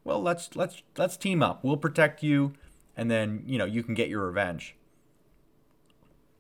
Well, 0.03 0.21
let's 0.21 0.57
let's 0.57 0.83
let's 0.99 1.17
team 1.17 1.41
up. 1.41 1.63
We'll 1.63 1.77
protect 1.77 2.25
you 2.25 2.55
and 2.97 3.09
then, 3.11 3.45
you 3.47 3.59
know, 3.59 3.65
you 3.65 3.83
can 3.85 3.95
get 3.95 4.09
your 4.09 4.27
revenge. 4.27 4.75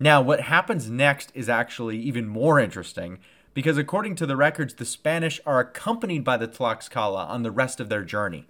Now, 0.02 0.22
what 0.22 0.40
happens 0.40 0.90
next 0.90 1.30
is 1.34 1.50
actually 1.50 1.98
even 1.98 2.26
more 2.26 2.58
interesting 2.58 3.18
because 3.52 3.76
according 3.76 4.14
to 4.16 4.26
the 4.26 4.36
records, 4.36 4.74
the 4.74 4.86
Spanish 4.86 5.40
are 5.44 5.60
accompanied 5.60 6.24
by 6.24 6.38
the 6.38 6.48
Tlaxcala 6.48 7.28
on 7.28 7.42
the 7.42 7.50
rest 7.50 7.80
of 7.80 7.90
their 7.90 8.02
journey. 8.02 8.46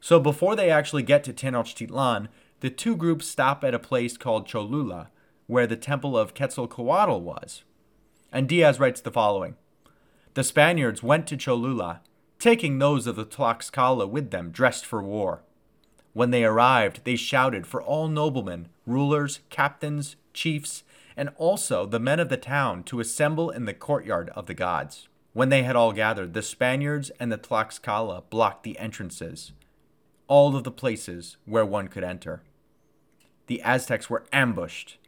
So 0.00 0.18
before 0.18 0.56
they 0.56 0.70
actually 0.70 1.04
get 1.04 1.22
to 1.24 1.32
Tenochtitlan, 1.32 2.26
the 2.58 2.70
two 2.70 2.96
groups 2.96 3.28
stop 3.28 3.62
at 3.62 3.74
a 3.74 3.78
place 3.78 4.16
called 4.16 4.48
Cholula, 4.48 5.10
where 5.46 5.68
the 5.68 5.76
temple 5.76 6.18
of 6.18 6.34
Quetzalcoatl 6.34 7.20
was. 7.20 7.62
And 8.32 8.48
Diaz 8.48 8.80
writes 8.80 9.00
the 9.00 9.12
following 9.12 9.54
The 10.34 10.42
Spaniards 10.42 11.02
went 11.02 11.28
to 11.28 11.36
Cholula, 11.36 12.00
taking 12.40 12.78
those 12.78 13.06
of 13.06 13.14
the 13.14 13.26
Tlaxcala 13.26 14.08
with 14.08 14.32
them 14.32 14.50
dressed 14.50 14.84
for 14.84 15.00
war. 15.00 15.44
When 16.12 16.32
they 16.32 16.44
arrived, 16.44 17.04
they 17.04 17.16
shouted 17.16 17.68
for 17.68 17.80
all 17.80 18.08
noblemen, 18.08 18.68
rulers, 18.84 19.40
captains, 19.48 20.16
chiefs, 20.32 20.82
and 21.16 21.30
also 21.36 21.86
the 21.86 22.00
men 22.00 22.20
of 22.20 22.28
the 22.28 22.36
town 22.36 22.82
to 22.84 23.00
assemble 23.00 23.50
in 23.50 23.64
the 23.64 23.74
courtyard 23.74 24.30
of 24.30 24.46
the 24.46 24.54
gods. 24.54 25.08
When 25.32 25.48
they 25.48 25.62
had 25.62 25.76
all 25.76 25.92
gathered, 25.92 26.34
the 26.34 26.42
Spaniards 26.42 27.10
and 27.18 27.32
the 27.32 27.38
Tlaxcala 27.38 28.24
blocked 28.28 28.64
the 28.64 28.78
entrances, 28.78 29.52
all 30.28 30.56
of 30.56 30.64
the 30.64 30.70
places 30.70 31.36
where 31.44 31.64
one 31.64 31.88
could 31.88 32.04
enter. 32.04 32.42
The 33.46 33.62
Aztecs 33.62 34.10
were 34.10 34.24
ambushed 34.32 34.98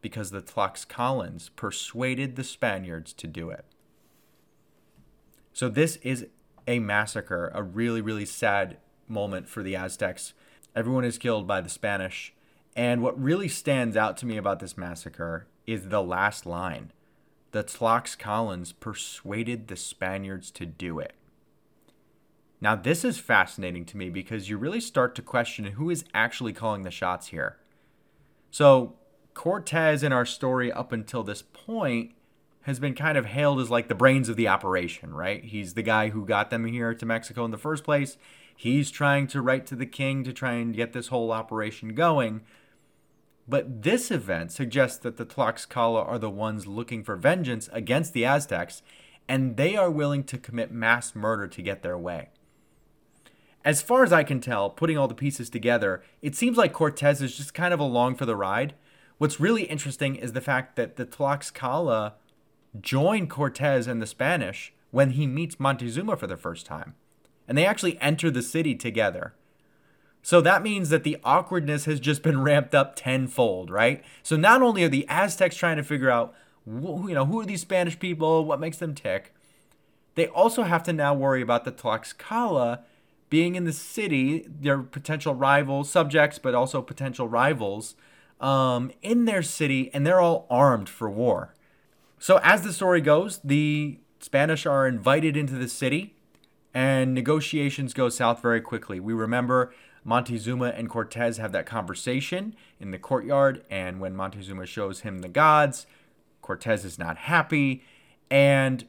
because 0.00 0.30
the 0.30 0.42
Tlaxcalans 0.42 1.48
persuaded 1.56 2.36
the 2.36 2.44
Spaniards 2.44 3.12
to 3.14 3.26
do 3.26 3.50
it. 3.50 3.64
So, 5.52 5.68
this 5.68 5.96
is 6.02 6.26
a 6.66 6.78
massacre, 6.78 7.50
a 7.54 7.62
really, 7.62 8.00
really 8.00 8.26
sad 8.26 8.76
moment 9.08 9.48
for 9.48 9.62
the 9.62 9.76
Aztecs. 9.76 10.34
Everyone 10.76 11.04
is 11.04 11.16
killed 11.16 11.46
by 11.46 11.60
the 11.60 11.68
Spanish. 11.70 12.33
And 12.76 13.02
what 13.02 13.20
really 13.20 13.48
stands 13.48 13.96
out 13.96 14.16
to 14.18 14.26
me 14.26 14.36
about 14.36 14.58
this 14.58 14.76
massacre 14.76 15.46
is 15.66 15.88
the 15.88 16.02
last 16.02 16.44
line. 16.44 16.92
The 17.52 17.62
Tlaxcalans 17.62 18.74
persuaded 18.78 19.68
the 19.68 19.76
Spaniards 19.76 20.50
to 20.52 20.66
do 20.66 20.98
it. 20.98 21.12
Now, 22.60 22.74
this 22.74 23.04
is 23.04 23.18
fascinating 23.18 23.84
to 23.86 23.96
me 23.96 24.10
because 24.10 24.48
you 24.48 24.56
really 24.56 24.80
start 24.80 25.14
to 25.16 25.22
question 25.22 25.64
who 25.64 25.90
is 25.90 26.04
actually 26.14 26.52
calling 26.52 26.82
the 26.82 26.90
shots 26.90 27.28
here. 27.28 27.58
So, 28.50 28.94
Cortez 29.34 30.02
in 30.02 30.12
our 30.12 30.24
story 30.24 30.72
up 30.72 30.90
until 30.90 31.22
this 31.22 31.42
point 31.42 32.12
has 32.62 32.78
been 32.78 32.94
kind 32.94 33.18
of 33.18 33.26
hailed 33.26 33.60
as 33.60 33.70
like 33.70 33.88
the 33.88 33.94
brains 33.94 34.28
of 34.28 34.36
the 34.36 34.48
operation, 34.48 35.12
right? 35.12 35.44
He's 35.44 35.74
the 35.74 35.82
guy 35.82 36.08
who 36.08 36.24
got 36.24 36.50
them 36.50 36.64
here 36.64 36.94
to 36.94 37.06
Mexico 37.06 37.44
in 37.44 37.50
the 37.50 37.58
first 37.58 37.84
place. 37.84 38.16
He's 38.56 38.90
trying 38.90 39.26
to 39.28 39.42
write 39.42 39.66
to 39.66 39.76
the 39.76 39.86
king 39.86 40.24
to 40.24 40.32
try 40.32 40.52
and 40.52 40.74
get 40.74 40.92
this 40.92 41.08
whole 41.08 41.32
operation 41.32 41.94
going. 41.94 42.40
But 43.46 43.82
this 43.82 44.10
event 44.10 44.52
suggests 44.52 44.98
that 44.98 45.16
the 45.16 45.26
Tlaxcala 45.26 46.06
are 46.06 46.18
the 46.18 46.30
ones 46.30 46.66
looking 46.66 47.04
for 47.04 47.16
vengeance 47.16 47.68
against 47.72 48.12
the 48.12 48.24
Aztecs, 48.24 48.82
and 49.28 49.56
they 49.56 49.76
are 49.76 49.90
willing 49.90 50.24
to 50.24 50.38
commit 50.38 50.72
mass 50.72 51.14
murder 51.14 51.46
to 51.48 51.62
get 51.62 51.82
their 51.82 51.98
way. 51.98 52.30
As 53.64 53.80
far 53.80 54.02
as 54.02 54.12
I 54.12 54.24
can 54.24 54.40
tell, 54.40 54.68
putting 54.68 54.98
all 54.98 55.08
the 55.08 55.14
pieces 55.14 55.48
together, 55.48 56.02
it 56.20 56.34
seems 56.34 56.56
like 56.56 56.72
Cortez 56.72 57.22
is 57.22 57.36
just 57.36 57.54
kind 57.54 57.72
of 57.72 57.80
along 57.80 58.16
for 58.16 58.26
the 58.26 58.36
ride. 58.36 58.74
What's 59.16 59.40
really 59.40 59.62
interesting 59.64 60.16
is 60.16 60.32
the 60.32 60.40
fact 60.40 60.76
that 60.76 60.96
the 60.96 61.06
Tlaxcala 61.06 62.14
join 62.80 63.26
Cortez 63.26 63.86
and 63.86 64.02
the 64.02 64.06
Spanish 64.06 64.74
when 64.90 65.10
he 65.10 65.26
meets 65.26 65.60
Montezuma 65.60 66.16
for 66.16 66.26
the 66.26 66.36
first 66.36 66.66
time. 66.66 66.94
And 67.48 67.56
they 67.56 67.66
actually 67.66 68.00
enter 68.00 68.30
the 68.30 68.42
city 68.42 68.74
together. 68.74 69.34
So 70.24 70.40
that 70.40 70.62
means 70.62 70.88
that 70.88 71.04
the 71.04 71.18
awkwardness 71.22 71.84
has 71.84 72.00
just 72.00 72.22
been 72.22 72.40
ramped 72.40 72.74
up 72.74 72.96
tenfold, 72.96 73.68
right? 73.68 74.02
So 74.22 74.36
not 74.36 74.62
only 74.62 74.82
are 74.82 74.88
the 74.88 75.06
Aztecs 75.06 75.54
trying 75.54 75.76
to 75.76 75.82
figure 75.82 76.10
out, 76.10 76.34
you 76.66 77.12
know, 77.12 77.26
who 77.26 77.40
are 77.40 77.44
these 77.44 77.60
Spanish 77.60 77.98
people, 77.98 78.46
what 78.46 78.58
makes 78.58 78.78
them 78.78 78.94
tick, 78.94 79.34
they 80.14 80.26
also 80.28 80.62
have 80.62 80.82
to 80.84 80.94
now 80.94 81.12
worry 81.12 81.42
about 81.42 81.66
the 81.66 81.72
Tlaxcala 81.72 82.80
being 83.28 83.54
in 83.54 83.64
the 83.64 83.72
city, 83.72 84.46
their 84.48 84.78
potential 84.78 85.34
rivals, 85.34 85.90
subjects, 85.90 86.38
but 86.38 86.54
also 86.54 86.80
potential 86.80 87.28
rivals 87.28 87.94
um, 88.40 88.90
in 89.02 89.26
their 89.26 89.42
city, 89.42 89.90
and 89.92 90.06
they're 90.06 90.22
all 90.22 90.46
armed 90.48 90.88
for 90.88 91.10
war. 91.10 91.54
So 92.18 92.40
as 92.42 92.62
the 92.62 92.72
story 92.72 93.02
goes, 93.02 93.40
the 93.44 93.98
Spanish 94.20 94.64
are 94.64 94.88
invited 94.88 95.36
into 95.36 95.56
the 95.56 95.68
city, 95.68 96.14
and 96.72 97.12
negotiations 97.12 97.92
go 97.92 98.08
south 98.08 98.40
very 98.40 98.62
quickly. 98.62 99.00
We 99.00 99.12
remember 99.12 99.74
Montezuma 100.04 100.66
and 100.66 100.88
Cortez 100.88 101.38
have 101.38 101.52
that 101.52 101.66
conversation 101.66 102.54
in 102.78 102.90
the 102.90 102.98
courtyard, 102.98 103.64
and 103.70 104.00
when 104.00 104.14
Montezuma 104.14 104.66
shows 104.66 105.00
him 105.00 105.20
the 105.20 105.28
gods, 105.28 105.86
Cortez 106.42 106.84
is 106.84 106.98
not 106.98 107.16
happy, 107.16 107.82
and 108.30 108.86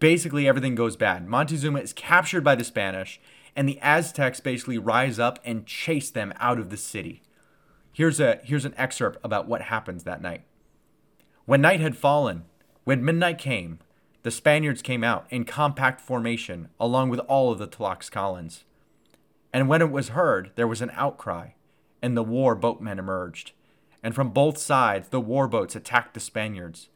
basically 0.00 0.48
everything 0.48 0.74
goes 0.74 0.96
bad. 0.96 1.28
Montezuma 1.28 1.78
is 1.78 1.92
captured 1.92 2.42
by 2.42 2.56
the 2.56 2.64
Spanish, 2.64 3.20
and 3.54 3.68
the 3.68 3.78
Aztecs 3.80 4.40
basically 4.40 4.78
rise 4.78 5.20
up 5.20 5.38
and 5.44 5.66
chase 5.66 6.10
them 6.10 6.32
out 6.40 6.58
of 6.58 6.70
the 6.70 6.76
city. 6.76 7.22
Here's 7.92 8.18
a 8.18 8.40
here's 8.42 8.64
an 8.64 8.74
excerpt 8.76 9.18
about 9.22 9.46
what 9.46 9.62
happens 9.62 10.04
that 10.04 10.22
night. 10.22 10.42
When 11.44 11.60
night 11.60 11.80
had 11.80 11.96
fallen, 11.96 12.44
when 12.84 13.04
midnight 13.04 13.38
came, 13.38 13.78
the 14.22 14.30
Spaniards 14.30 14.82
came 14.82 15.04
out 15.04 15.26
in 15.30 15.44
compact 15.44 16.00
formation 16.00 16.68
along 16.78 17.10
with 17.10 17.20
all 17.20 17.52
of 17.52 17.58
the 17.58 17.68
Tlaxcalans. 17.68 18.64
And 19.52 19.68
when 19.68 19.82
it 19.82 19.90
was 19.90 20.10
heard, 20.10 20.52
there 20.54 20.68
was 20.68 20.80
an 20.80 20.92
outcry, 20.94 21.50
and 22.00 22.16
the 22.16 22.22
war 22.22 22.54
boatmen 22.54 22.98
emerged. 22.98 23.52
And 24.02 24.14
from 24.14 24.30
both 24.30 24.58
sides, 24.58 25.08
the 25.08 25.20
war 25.20 25.48
boats 25.48 25.76
attacked 25.76 26.14
the 26.14 26.20
Spaniards. 26.20 26.88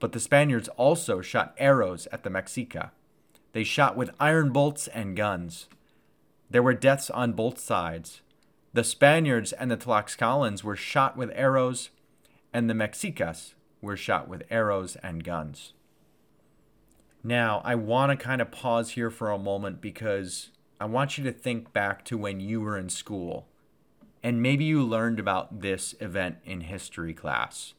But 0.00 0.12
the 0.12 0.20
Spaniards 0.20 0.68
also 0.76 1.20
shot 1.20 1.54
arrows 1.58 2.06
at 2.12 2.22
the 2.22 2.30
Mexica. 2.30 2.90
They 3.52 3.64
shot 3.64 3.96
with 3.96 4.14
iron 4.20 4.50
bolts 4.50 4.86
and 4.88 5.16
guns. 5.16 5.66
There 6.50 6.62
were 6.62 6.74
deaths 6.74 7.10
on 7.10 7.32
both 7.32 7.58
sides. 7.58 8.20
The 8.72 8.84
Spaniards 8.84 9.52
and 9.52 9.70
the 9.70 9.76
Tlaxcalans 9.76 10.62
were 10.62 10.76
shot 10.76 11.16
with 11.16 11.32
arrows, 11.34 11.90
and 12.52 12.68
the 12.68 12.74
Mexicas 12.74 13.54
were 13.80 13.96
shot 13.96 14.28
with 14.28 14.44
arrows 14.50 14.96
and 15.02 15.24
guns. 15.24 15.72
Now, 17.24 17.60
I 17.64 17.74
want 17.74 18.10
to 18.10 18.24
kind 18.24 18.40
of 18.40 18.50
pause 18.50 18.90
here 18.90 19.10
for 19.10 19.30
a 19.30 19.38
moment 19.38 19.80
because 19.80 20.50
I 20.80 20.84
want 20.84 21.18
you 21.18 21.24
to 21.24 21.32
think 21.32 21.72
back 21.72 22.04
to 22.06 22.16
when 22.16 22.38
you 22.40 22.60
were 22.60 22.78
in 22.78 22.88
school 22.88 23.48
and 24.22 24.42
maybe 24.42 24.64
you 24.64 24.82
learned 24.82 25.18
about 25.18 25.60
this 25.60 25.94
event 26.00 26.38
in 26.44 26.62
history 26.62 27.14
class. 27.14 27.74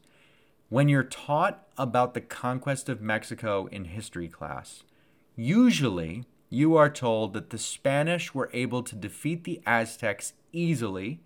When 0.68 0.88
you're 0.88 1.02
taught 1.02 1.66
about 1.76 2.14
the 2.14 2.20
conquest 2.20 2.88
of 2.88 3.00
Mexico 3.00 3.66
in 3.72 3.86
history 3.86 4.28
class, 4.28 4.84
usually 5.34 6.24
you 6.48 6.76
are 6.76 6.90
told 6.90 7.32
that 7.32 7.50
the 7.50 7.58
Spanish 7.58 8.34
were 8.34 8.50
able 8.52 8.82
to 8.82 8.96
defeat 8.96 9.44
the 9.44 9.62
Aztecs 9.66 10.34
easily 10.52 11.20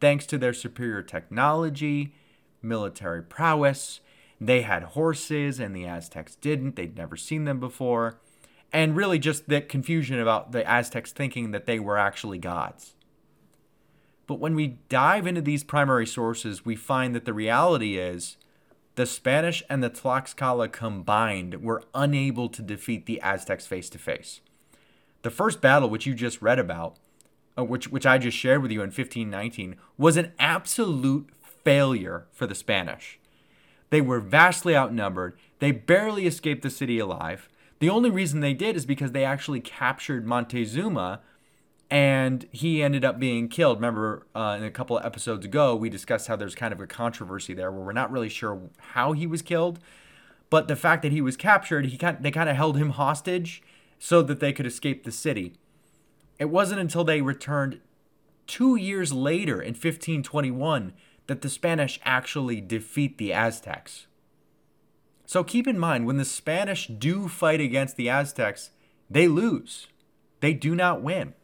thanks 0.00 0.26
to 0.26 0.38
their 0.38 0.52
superior 0.52 1.02
technology, 1.02 2.14
military 2.62 3.22
prowess. 3.22 4.00
They 4.40 4.62
had 4.62 4.82
horses 4.82 5.58
and 5.58 5.74
the 5.74 5.86
Aztecs 5.86 6.36
didn't, 6.36 6.76
they'd 6.76 6.96
never 6.96 7.16
seen 7.16 7.44
them 7.44 7.60
before 7.60 8.20
and 8.72 8.96
really 8.96 9.18
just 9.18 9.48
the 9.48 9.60
confusion 9.60 10.20
about 10.20 10.52
the 10.52 10.68
Aztecs 10.68 11.12
thinking 11.12 11.50
that 11.52 11.66
they 11.66 11.78
were 11.78 11.96
actually 11.96 12.38
gods. 12.38 12.94
But 14.26 14.40
when 14.40 14.54
we 14.54 14.78
dive 14.88 15.26
into 15.26 15.40
these 15.40 15.64
primary 15.64 16.06
sources, 16.06 16.64
we 16.64 16.76
find 16.76 17.14
that 17.14 17.24
the 17.24 17.32
reality 17.32 17.96
is 17.96 18.36
the 18.94 19.06
Spanish 19.06 19.62
and 19.70 19.82
the 19.82 19.88
Tlaxcala 19.88 20.70
combined 20.70 21.62
were 21.62 21.82
unable 21.94 22.48
to 22.50 22.60
defeat 22.60 23.06
the 23.06 23.20
Aztecs 23.22 23.66
face 23.66 23.88
to 23.90 23.98
face. 23.98 24.40
The 25.22 25.30
first 25.30 25.60
battle, 25.60 25.88
which 25.88 26.04
you 26.04 26.14
just 26.14 26.42
read 26.42 26.58
about, 26.58 26.96
uh, 27.56 27.64
which, 27.64 27.88
which 27.88 28.06
I 28.06 28.18
just 28.18 28.36
shared 28.36 28.60
with 28.60 28.70
you 28.70 28.80
in 28.80 28.88
1519, 28.88 29.76
was 29.96 30.16
an 30.16 30.32
absolute 30.38 31.30
failure 31.40 32.26
for 32.32 32.46
the 32.46 32.54
Spanish. 32.54 33.18
They 33.90 34.00
were 34.02 34.20
vastly 34.20 34.76
outnumbered, 34.76 35.38
they 35.58 35.72
barely 35.72 36.26
escaped 36.26 36.62
the 36.62 36.70
city 36.70 36.98
alive 36.98 37.48
The 37.80 37.88
only 37.88 38.10
reason 38.10 38.40
they 38.40 38.54
did 38.54 38.76
is 38.76 38.86
because 38.86 39.12
they 39.12 39.24
actually 39.24 39.60
captured 39.60 40.26
Montezuma 40.26 41.20
and 41.90 42.46
he 42.50 42.82
ended 42.82 43.04
up 43.04 43.18
being 43.18 43.48
killed. 43.48 43.78
Remember, 43.78 44.26
uh, 44.34 44.56
in 44.58 44.64
a 44.64 44.70
couple 44.70 44.98
of 44.98 45.06
episodes 45.06 45.46
ago, 45.46 45.74
we 45.74 45.88
discussed 45.88 46.28
how 46.28 46.36
there's 46.36 46.54
kind 46.54 46.72
of 46.72 46.80
a 46.80 46.86
controversy 46.86 47.54
there 47.54 47.70
where 47.70 47.84
we're 47.84 47.92
not 47.92 48.10
really 48.10 48.28
sure 48.28 48.60
how 48.78 49.12
he 49.12 49.26
was 49.26 49.40
killed, 49.40 49.78
but 50.50 50.68
the 50.68 50.76
fact 50.76 51.02
that 51.02 51.12
he 51.12 51.20
was 51.20 51.36
captured, 51.36 51.86
he 51.86 51.96
kind 51.96 52.18
they 52.20 52.30
kind 52.30 52.48
of 52.48 52.56
held 52.56 52.76
him 52.76 52.90
hostage 52.90 53.62
so 53.98 54.22
that 54.22 54.40
they 54.40 54.52
could 54.52 54.66
escape 54.66 55.04
the 55.04 55.12
city. 55.12 55.54
It 56.38 56.50
wasn't 56.50 56.80
until 56.80 57.04
they 57.04 57.22
returned 57.22 57.80
two 58.46 58.76
years 58.76 59.12
later 59.12 59.60
in 59.60 59.74
1521 59.74 60.92
that 61.26 61.42
the 61.42 61.48
Spanish 61.48 62.00
actually 62.04 62.60
defeat 62.60 63.18
the 63.18 63.32
Aztecs. 63.32 64.07
So 65.28 65.44
keep 65.44 65.68
in 65.68 65.78
mind, 65.78 66.06
when 66.06 66.16
the 66.16 66.24
Spanish 66.24 66.86
do 66.86 67.28
fight 67.28 67.60
against 67.60 67.96
the 67.96 68.08
Aztecs, 68.08 68.70
they 69.10 69.28
lose. 69.28 69.86
They 70.40 70.54
do 70.54 70.74
not 70.74 71.02
win. 71.02 71.34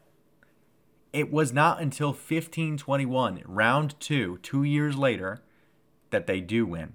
It 1.12 1.30
was 1.30 1.52
not 1.52 1.82
until 1.82 2.08
1521, 2.08 3.42
round 3.44 4.00
two, 4.00 4.38
two 4.38 4.62
years 4.62 4.96
later, 4.96 5.42
that 6.08 6.26
they 6.26 6.40
do 6.40 6.64
win. 6.64 6.94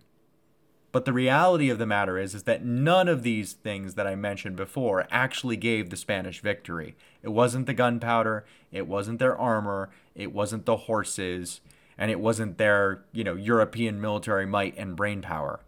But 0.92 1.06
the 1.06 1.14
reality 1.14 1.70
of 1.70 1.78
the 1.78 1.86
matter 1.86 2.18
is, 2.18 2.34
is 2.34 2.44
that 2.44 2.66
none 2.66 3.08
of 3.08 3.22
these 3.22 3.54
things 3.54 3.94
that 3.94 4.08
I 4.08 4.16
mentioned 4.16 4.56
before 4.56 5.06
actually 5.12 5.58
gave 5.58 5.92
the 5.92 5.96
Spanish 5.96 6.42
victory. 6.42 6.96
It 7.22 7.30
wasn't 7.30 7.68
the 7.68 7.76
gunpowder, 7.76 8.46
it 8.72 8.88
wasn't 8.88 9.20
their 9.20 9.38
armor, 9.38 9.92
it 10.16 10.34
wasn't 10.34 10.66
the 10.66 10.78
horses, 10.78 11.62
and 12.00 12.10
it 12.10 12.20
wasn't 12.20 12.58
their, 12.58 13.04
you 13.12 13.24
know, 13.24 13.36
European 13.36 14.02
military 14.02 14.48
might 14.48 14.76
and 14.76 14.96
brain 14.96 15.22
power. 15.22 15.60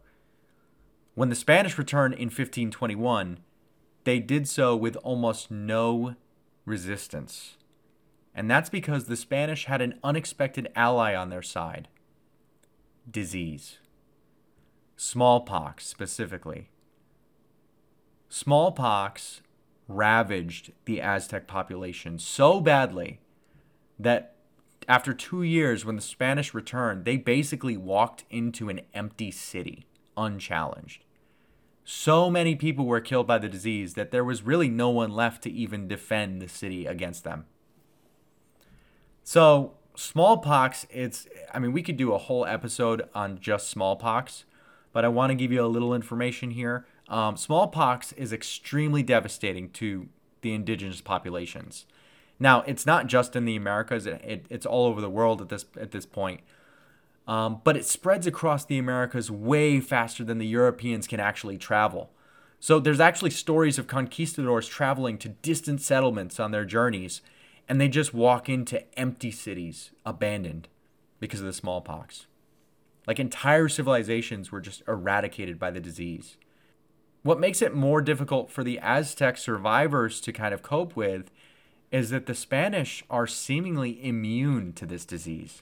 When 1.13 1.29
the 1.29 1.35
Spanish 1.35 1.77
returned 1.77 2.13
in 2.13 2.27
1521, 2.27 3.39
they 4.03 4.19
did 4.19 4.47
so 4.47 4.75
with 4.75 4.95
almost 4.97 5.51
no 5.51 6.15
resistance. 6.65 7.57
And 8.33 8.49
that's 8.49 8.69
because 8.69 9.05
the 9.05 9.17
Spanish 9.17 9.65
had 9.65 9.81
an 9.81 9.99
unexpected 10.03 10.71
ally 10.75 11.13
on 11.15 11.29
their 11.29 11.41
side 11.41 11.87
disease 13.09 13.79
smallpox 15.01 15.87
specifically. 15.87 16.69
Smallpox 18.29 19.41
ravaged 19.87 20.71
the 20.85 21.01
Aztec 21.01 21.47
population 21.47 22.19
so 22.19 22.61
badly 22.61 23.19
that 23.97 24.35
after 24.87 25.13
two 25.13 25.41
years, 25.41 25.83
when 25.83 25.95
the 25.95 26.03
Spanish 26.03 26.53
returned, 26.53 27.05
they 27.05 27.17
basically 27.17 27.77
walked 27.77 28.25
into 28.29 28.69
an 28.69 28.81
empty 28.93 29.31
city 29.31 29.87
unchallenged. 30.17 31.03
So 31.83 32.29
many 32.29 32.55
people 32.55 32.85
were 32.85 33.01
killed 33.01 33.27
by 33.27 33.37
the 33.37 33.49
disease 33.49 33.95
that 33.95 34.11
there 34.11 34.23
was 34.23 34.43
really 34.43 34.69
no 34.69 34.89
one 34.89 35.11
left 35.11 35.43
to 35.43 35.51
even 35.51 35.87
defend 35.87 36.41
the 36.41 36.47
city 36.47 36.85
against 36.85 37.23
them. 37.23 37.45
So, 39.23 39.73
smallpox, 39.95 40.85
it's, 40.89 41.27
I 41.53 41.59
mean, 41.59 41.71
we 41.71 41.83
could 41.83 41.97
do 41.97 42.13
a 42.13 42.17
whole 42.17 42.45
episode 42.45 43.07
on 43.13 43.39
just 43.39 43.69
smallpox, 43.69 44.45
but 44.93 45.05
I 45.05 45.07
want 45.07 45.31
to 45.31 45.35
give 45.35 45.51
you 45.51 45.63
a 45.63 45.67
little 45.67 45.93
information 45.93 46.51
here. 46.51 46.85
Um, 47.07 47.35
smallpox 47.35 48.13
is 48.13 48.31
extremely 48.31 49.03
devastating 49.03 49.69
to 49.71 50.07
the 50.41 50.53
indigenous 50.53 51.01
populations. 51.01 51.85
Now, 52.39 52.61
it's 52.61 52.85
not 52.85 53.07
just 53.07 53.35
in 53.35 53.45
the 53.45 53.55
Americas; 53.55 54.05
it, 54.05 54.21
it, 54.23 54.45
it's 54.49 54.65
all 54.65 54.87
over 54.87 54.99
the 54.99 55.09
world 55.09 55.41
at 55.41 55.49
this 55.49 55.65
at 55.79 55.91
this 55.91 56.07
point. 56.07 56.41
Um, 57.27 57.61
but 57.63 57.77
it 57.77 57.85
spreads 57.85 58.27
across 58.27 58.65
the 58.65 58.77
Americas 58.77 59.29
way 59.29 59.79
faster 59.79 60.23
than 60.23 60.37
the 60.37 60.47
Europeans 60.47 61.07
can 61.07 61.19
actually 61.19 61.57
travel. 61.57 62.11
So 62.59 62.79
there's 62.79 62.99
actually 62.99 63.31
stories 63.31 63.79
of 63.79 63.87
conquistadors 63.87 64.67
traveling 64.67 65.17
to 65.19 65.29
distant 65.29 65.81
settlements 65.81 66.39
on 66.39 66.51
their 66.51 66.65
journeys, 66.65 67.21
and 67.67 67.79
they 67.79 67.87
just 67.87 68.13
walk 68.13 68.49
into 68.49 68.83
empty 68.99 69.31
cities, 69.31 69.91
abandoned, 70.05 70.67
because 71.19 71.39
of 71.39 71.45
the 71.45 71.53
smallpox. 71.53 72.27
Like 73.07 73.19
entire 73.19 73.67
civilizations 73.67 74.51
were 74.51 74.61
just 74.61 74.83
eradicated 74.87 75.57
by 75.57 75.71
the 75.71 75.79
disease. 75.79 76.37
What 77.23 77.39
makes 77.39 77.61
it 77.61 77.75
more 77.75 78.01
difficult 78.01 78.51
for 78.51 78.63
the 78.63 78.79
Aztec 78.79 79.37
survivors 79.37 80.19
to 80.21 80.31
kind 80.31 80.53
of 80.53 80.63
cope 80.63 80.95
with 80.95 81.31
is 81.91 82.09
that 82.09 82.25
the 82.25 82.35
Spanish 82.35 83.03
are 83.09 83.27
seemingly 83.27 84.03
immune 84.03 84.73
to 84.73 84.85
this 84.85 85.05
disease. 85.05 85.61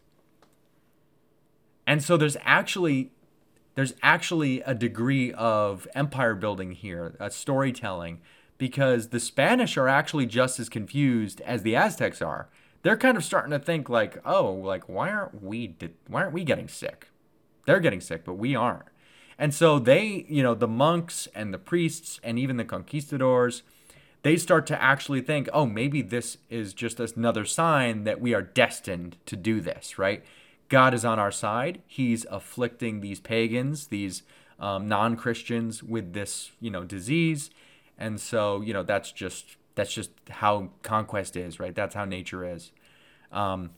And 1.89 2.03
so 2.03 2.17
there's 2.17 2.37
actually 2.43 3.09
there's 3.73 3.95
actually 4.03 4.61
a 4.61 4.75
degree 4.75 5.33
of 5.33 5.87
empire 5.95 6.35
building 6.35 6.73
here, 6.73 7.15
a 7.19 7.31
storytelling, 7.31 8.21
because 8.59 9.07
the 9.07 9.19
Spanish 9.19 9.75
are 9.75 9.87
actually 9.87 10.27
just 10.27 10.59
as 10.59 10.69
confused 10.69 11.41
as 11.41 11.63
the 11.63 11.75
Aztecs 11.75 12.21
are. 12.21 12.47
They're 12.83 12.95
kind 12.95 13.17
of 13.17 13.23
starting 13.23 13.49
to 13.51 13.57
think 13.57 13.89
like, 13.89 14.21
oh, 14.23 14.51
like 14.51 14.87
why 14.87 15.09
aren't 15.09 15.41
we 15.41 15.75
why 16.07 16.21
aren't 16.21 16.33
we 16.33 16.43
getting 16.43 16.67
sick? 16.67 17.07
They're 17.65 17.79
getting 17.79 18.01
sick, 18.01 18.23
but 18.23 18.35
we 18.35 18.55
aren't. 18.55 18.85
And 19.39 19.51
so 19.51 19.79
they, 19.79 20.27
you 20.29 20.43
know, 20.43 20.53
the 20.53 20.67
monks 20.67 21.27
and 21.33 21.51
the 21.51 21.57
priests 21.57 22.19
and 22.23 22.37
even 22.37 22.57
the 22.57 22.65
conquistadors, 22.65 23.63
they 24.21 24.37
start 24.37 24.67
to 24.67 24.79
actually 24.79 25.21
think, 25.21 25.49
oh, 25.53 25.65
maybe 25.65 26.03
this 26.03 26.37
is 26.51 26.75
just 26.75 26.99
another 26.99 27.45
sign 27.45 28.03
that 28.03 28.21
we 28.21 28.35
are 28.35 28.43
destined 28.43 29.17
to 29.25 29.35
do 29.35 29.59
this, 29.59 29.97
right? 29.97 30.23
God 30.69 30.93
is 30.93 31.03
on 31.03 31.19
our 31.19 31.31
side. 31.31 31.81
He's 31.87 32.25
afflicting 32.29 33.01
these 33.01 33.19
pagans, 33.19 33.87
these 33.87 34.23
um, 34.59 34.87
non-Christians 34.87 35.83
with 35.83 36.13
this, 36.13 36.51
you 36.61 36.69
know, 36.69 36.83
disease. 36.83 37.49
And 37.97 38.19
so, 38.19 38.61
you 38.61 38.73
know, 38.73 38.83
that's 38.83 39.11
just 39.11 39.57
that's 39.75 39.93
just 39.93 40.11
how 40.29 40.69
conquest 40.83 41.35
is, 41.35 41.59
right? 41.59 41.73
That's 41.73 41.95
how 41.95 42.05
nature 42.05 42.45
is. 42.45 42.71
Um, 43.31 43.71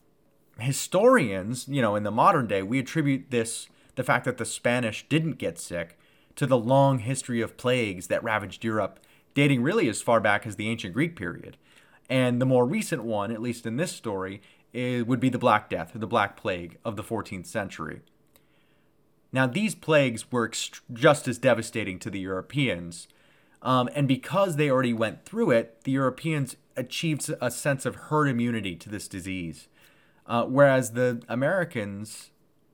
historians, 0.60 1.68
you 1.68 1.82
know, 1.82 1.96
in 1.96 2.04
the 2.04 2.12
modern 2.12 2.48
day, 2.48 2.62
we 2.64 2.80
attribute 2.80 3.32
this 3.32 3.68
the 3.96 4.04
fact 4.04 4.26
that 4.26 4.38
the 4.38 4.46
Spanish 4.46 5.08
didn't 5.10 5.34
get 5.34 5.60
sick 5.60 5.98
to 6.36 6.46
the 6.46 6.58
long 6.58 7.00
history 7.00 7.42
of 7.42 7.58
plagues 7.58 8.08
that 8.08 8.24
ravaged 8.24 8.64
Europe, 8.64 9.00
dating 9.34 9.62
really 9.62 9.90
as 9.90 10.02
far 10.02 10.20
back 10.20 10.48
as 10.48 10.56
the 10.56 10.70
ancient 10.70 10.94
Greek 10.94 11.16
period. 11.16 11.58
And 12.10 12.42
the 12.42 12.46
more 12.46 12.66
recent 12.66 13.04
one, 13.04 13.32
at 13.32 13.42
least 13.42 13.66
in 13.66 13.78
this 13.78 13.92
story, 13.92 14.42
is, 14.74 15.04
would 15.06 15.20
be 15.20 15.30
the 15.30 15.38
Black 15.38 15.70
Death 15.70 15.96
or 15.96 16.00
the 16.00 16.08
Black 16.08 16.36
Plague 16.38 16.78
of 16.84 16.96
the 16.96 17.04
14th 17.04 17.46
century. 17.46 18.02
Now, 19.34 19.48
these 19.48 19.76
plagues 19.76 20.32
were 20.32 20.52
just 20.92 21.28
as 21.28 21.38
devastating 21.38 22.00
to 22.00 22.10
the 22.10 22.20
Europeans, 22.20 23.08
um, 23.62 23.90
and 23.96 24.08
because 24.08 24.56
they 24.56 24.70
already 24.70 24.94
went 24.94 25.24
through 25.26 25.52
it, 25.52 25.84
the 25.84 25.92
Europeans 25.92 26.58
achieved 26.76 27.32
a 27.40 27.52
sense 27.52 27.86
of 27.86 27.96
herd 27.96 28.28
immunity 28.28 28.76
to 28.76 28.90
this 28.90 29.08
disease. 29.08 29.68
Uh, 30.26 30.46
whereas 30.46 30.92
the 30.92 31.22
Americans 31.28 32.32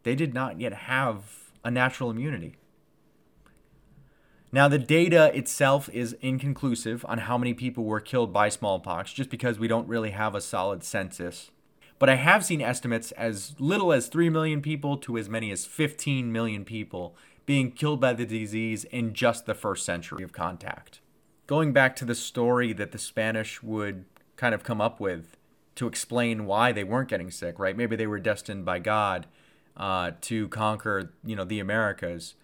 they 0.08 0.16
did 0.16 0.34
not 0.34 0.62
yet 0.62 0.74
have 0.74 1.52
a 1.66 1.70
natural 1.70 2.10
immunity. 2.10 2.56
Now, 4.54 4.70
the 4.70 4.80
data 4.80 5.36
itself 5.38 5.90
is 5.90 6.16
inconclusive 6.22 7.06
on 7.10 7.18
how 7.18 7.38
many 7.38 7.54
people 7.54 7.84
were 7.84 8.00
killed 8.00 8.32
by 8.32 8.48
smallpox, 8.48 9.12
just 9.12 9.30
because 9.30 9.60
we 9.60 9.68
don't 9.68 9.86
really 9.86 10.12
have 10.12 10.34
a 10.34 10.40
solid 10.40 10.82
census. 10.86 11.52
But 12.00 12.10
I 12.10 12.16
have 12.16 12.46
seen 12.46 12.62
estimates 12.62 13.12
as 13.14 13.56
little 13.60 13.92
as 13.92 14.08
3 14.08 14.30
million 14.30 14.62
people 14.62 14.98
to 14.98 15.18
as 15.18 15.30
many 15.30 15.52
as 15.52 15.66
15 15.66 16.32
million 16.32 16.64
people 16.64 17.16
being 17.46 17.72
killed 17.72 18.00
by 18.00 18.14
the 18.14 18.26
disease 18.26 18.84
in 18.86 19.14
just 19.14 19.46
the 19.46 19.56
first 19.56 19.86
century 19.86 20.24
of 20.24 20.34
contact. 20.34 21.02
Going 21.48 21.74
back 21.74 21.96
to 21.96 22.06
the 22.06 22.14
story 22.14 22.74
that 22.74 22.92
the 22.92 22.98
Spanish 22.98 23.64
would 23.64 24.06
kind 24.36 24.54
of 24.54 24.64
come 24.64 24.82
up 24.82 25.00
with 25.00 25.38
to 25.76 25.88
explain 25.88 26.46
why 26.46 26.72
they 26.72 26.84
weren't 26.84 27.10
getting 27.10 27.32
sick, 27.32 27.58
right? 27.58 27.78
Maybe 27.78 27.96
they 27.96 28.08
were 28.08 28.20
destined 28.20 28.66
by 28.66 28.80
God 28.80 29.28
uh, 29.78 30.12
to 30.22 30.50
conquer, 30.50 31.14
you 31.24 31.36
know, 31.36 31.46
the 31.46 31.60
Americas. 31.60 32.36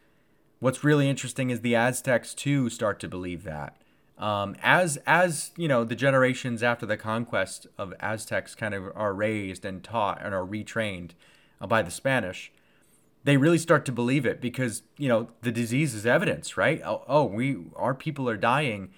What's 0.60 0.84
really 0.84 1.10
interesting 1.10 1.50
is 1.50 1.62
the 1.62 1.76
Aztecs 1.76 2.34
too 2.34 2.70
start 2.70 3.00
to 3.02 3.08
believe 3.08 3.44
that. 3.44 3.76
Um, 4.18 4.56
as 4.62 4.98
as 5.08 5.52
you 5.58 5.68
know, 5.68 5.84
the 5.84 5.96
generations 5.96 6.62
after 6.62 6.86
the 6.86 6.98
conquest 6.98 7.68
of 7.78 7.94
Aztecs 8.00 8.56
kind 8.56 8.74
of 8.74 8.92
are 8.96 9.14
raised 9.14 9.66
and 9.66 9.84
taught 9.84 10.24
and 10.24 10.34
are 10.34 10.46
retrained 10.46 11.12
uh, 11.60 11.68
by 11.68 11.82
the 11.82 11.92
Spanish, 11.92 12.52
they 13.24 13.38
really 13.38 13.58
start 13.58 13.86
to 13.86 13.92
believe 13.92 14.26
it 14.26 14.40
because 14.40 14.84
you 14.98 15.10
know 15.10 15.30
the 15.42 15.52
disease 15.52 15.94
is 15.94 16.06
evidence, 16.06 16.58
right? 16.58 16.82
Oh, 16.86 17.04
oh 17.08 17.26
we 17.26 17.58
our 17.76 17.96
people 17.96 18.30
are 18.30 18.38
dying, 18.38 18.92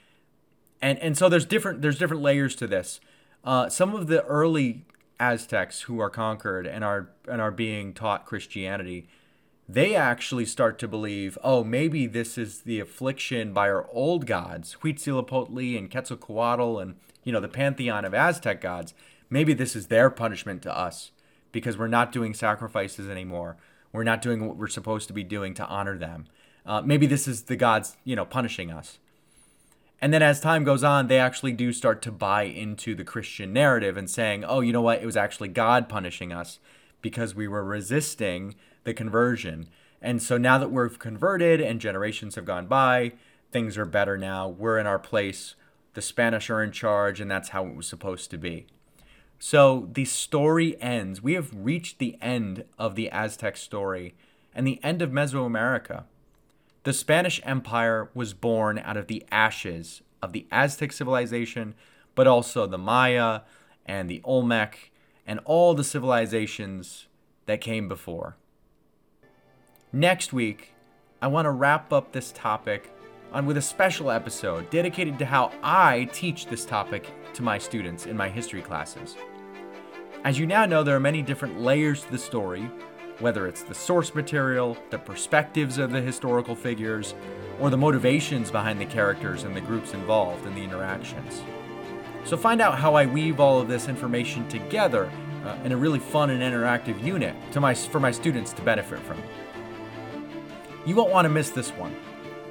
and 0.81 0.99
and 0.99 1.17
so 1.17 1.29
there's 1.29 1.45
different 1.45 1.81
there's 1.81 1.97
different 1.97 2.21
layers 2.21 2.55
to 2.57 2.67
this. 2.67 2.99
Uh, 3.43 3.69
some 3.69 3.95
of 3.95 4.07
the 4.07 4.23
early 4.25 4.85
Aztecs 5.19 5.83
who 5.83 5.99
are 5.99 6.09
conquered 6.09 6.67
and 6.67 6.83
are 6.83 7.09
and 7.27 7.39
are 7.39 7.51
being 7.51 7.93
taught 7.93 8.25
Christianity, 8.25 9.07
they 9.67 9.95
actually 9.95 10.45
start 10.45 10.77
to 10.79 10.87
believe, 10.87 11.37
oh, 11.43 11.63
maybe 11.63 12.05
this 12.05 12.37
is 12.37 12.61
the 12.61 12.79
affliction 12.79 13.51
by 13.51 13.69
our 13.69 13.87
old 13.91 14.27
gods, 14.27 14.77
Huitzilopochtli 14.81 15.77
and 15.77 15.89
Quetzalcoatl 15.89 16.81
and 16.81 16.95
you 17.23 17.31
know 17.31 17.39
the 17.39 17.47
pantheon 17.47 18.05
of 18.05 18.13
Aztec 18.13 18.61
gods. 18.61 18.93
Maybe 19.29 19.53
this 19.53 19.75
is 19.75 19.87
their 19.87 20.09
punishment 20.09 20.61
to 20.63 20.77
us 20.77 21.11
because 21.51 21.77
we're 21.77 21.87
not 21.87 22.11
doing 22.11 22.33
sacrifices 22.33 23.09
anymore. 23.09 23.57
We're 23.91 24.03
not 24.03 24.21
doing 24.21 24.45
what 24.45 24.57
we're 24.57 24.67
supposed 24.67 25.07
to 25.07 25.13
be 25.13 25.23
doing 25.23 25.53
to 25.55 25.65
honor 25.65 25.97
them. 25.97 26.27
Uh, 26.65 26.81
maybe 26.81 27.07
this 27.07 27.27
is 27.27 27.43
the 27.43 27.55
gods, 27.55 27.97
you 28.03 28.15
know, 28.15 28.25
punishing 28.25 28.71
us. 28.71 28.99
And 30.01 30.13
then 30.13 30.21
as 30.21 30.39
time 30.39 30.63
goes 30.63 30.83
on, 30.83 31.07
they 31.07 31.17
actually 31.17 31.53
do 31.53 31.71
start 31.71 32.01
to 32.03 32.11
buy 32.11 32.43
into 32.43 32.93
the 32.93 33.03
Christian 33.03 33.53
narrative 33.53 33.97
and 33.97 34.09
saying, 34.09 34.43
oh, 34.43 34.59
you 34.59 34.73
know 34.73 34.81
what? 34.81 35.01
It 35.01 35.05
was 35.05 35.17
actually 35.17 35.47
God 35.47 35.87
punishing 35.89 36.31
us 36.31 36.59
because 37.01 37.33
we 37.33 37.47
were 37.47 37.63
resisting 37.63 38.55
the 38.85 38.93
conversion. 38.93 39.67
And 40.01 40.23
so 40.23 40.37
now 40.37 40.57
that 40.57 40.71
we're 40.71 40.89
converted 40.89 41.59
and 41.59 41.81
generations 41.81 42.35
have 42.35 42.45
gone 42.45 42.67
by, 42.67 43.13
things 43.51 43.77
are 43.77 43.85
better 43.85 44.17
now. 44.17 44.47
We're 44.47 44.79
in 44.79 44.87
our 44.87 44.99
place. 44.99 45.55
The 45.93 46.01
Spanish 46.01 46.49
are 46.49 46.63
in 46.63 46.71
charge, 46.71 47.19
and 47.19 47.29
that's 47.29 47.49
how 47.49 47.65
it 47.65 47.75
was 47.75 47.87
supposed 47.87 48.31
to 48.31 48.37
be. 48.37 48.67
So 49.39 49.89
the 49.91 50.05
story 50.05 50.81
ends. 50.81 51.21
We 51.21 51.33
have 51.33 51.51
reached 51.53 51.99
the 51.99 52.17
end 52.21 52.63
of 52.79 52.95
the 52.95 53.09
Aztec 53.11 53.57
story 53.57 54.15
and 54.53 54.65
the 54.65 54.79
end 54.83 55.01
of 55.01 55.11
Mesoamerica. 55.11 56.03
The 56.83 56.93
Spanish 56.93 57.41
Empire 57.43 58.09
was 58.13 58.33
born 58.33 58.79
out 58.79 58.97
of 58.97 59.07
the 59.07 59.25
ashes 59.31 60.01
of 60.21 60.33
the 60.33 60.45
Aztec 60.51 60.93
civilization, 60.93 61.75
but 62.13 62.27
also 62.27 62.65
the 62.65 62.77
Maya 62.77 63.41
and 63.85 64.09
the 64.09 64.21
Olmec 64.23 64.91
and 65.25 65.39
all 65.45 65.73
the 65.73 65.83
civilizations 65.83 67.07
that 67.45 67.61
came 67.61 67.87
before. 67.87 68.37
Next 69.95 70.33
week, 70.33 70.73
I 71.21 71.27
want 71.27 71.45
to 71.45 71.51
wrap 71.51 71.93
up 71.93 72.11
this 72.11 72.33
topic 72.33 72.91
on 73.31 73.45
with 73.45 73.55
a 73.55 73.61
special 73.61 74.11
episode 74.11 74.69
dedicated 74.69 75.17
to 75.19 75.25
how 75.25 75.53
I 75.63 76.09
teach 76.11 76.47
this 76.47 76.65
topic 76.65 77.09
to 77.33 77.41
my 77.41 77.57
students 77.57 78.05
in 78.05 78.17
my 78.17 78.27
history 78.27 78.61
classes. 78.61 79.15
As 80.25 80.37
you 80.37 80.47
now 80.47 80.65
know, 80.65 80.83
there 80.83 80.97
are 80.97 80.99
many 80.99 81.21
different 81.21 81.61
layers 81.61 82.03
to 82.03 82.11
the 82.11 82.17
story, 82.17 82.69
whether 83.19 83.47
it's 83.47 83.63
the 83.63 83.73
source 83.73 84.13
material, 84.13 84.77
the 84.89 84.99
perspectives 84.99 85.77
of 85.77 85.91
the 85.91 86.01
historical 86.01 86.57
figures, 86.57 87.15
or 87.61 87.69
the 87.69 87.77
motivations 87.77 88.51
behind 88.51 88.81
the 88.81 88.85
characters 88.85 89.43
and 89.43 89.55
the 89.55 89.61
groups 89.61 89.93
involved 89.93 90.45
in 90.45 90.55
the 90.55 90.61
interactions. 90.61 91.41
So 92.25 92.35
find 92.35 92.59
out 92.59 92.77
how 92.77 92.95
I 92.95 93.05
weave 93.05 93.39
all 93.39 93.61
of 93.61 93.69
this 93.69 93.87
information 93.87 94.45
together 94.49 95.09
uh, 95.45 95.55
in 95.63 95.71
a 95.71 95.77
really 95.77 95.99
fun 95.99 96.31
and 96.31 96.41
interactive 96.41 97.01
unit 97.01 97.33
to 97.53 97.61
my, 97.61 97.73
for 97.73 98.01
my 98.01 98.11
students 98.11 98.51
to 98.51 98.61
benefit 98.61 98.99
from. 98.99 99.23
You 100.85 100.95
won't 100.95 101.11
want 101.11 101.25
to 101.25 101.29
miss 101.29 101.49
this 101.49 101.71
one. 101.71 101.95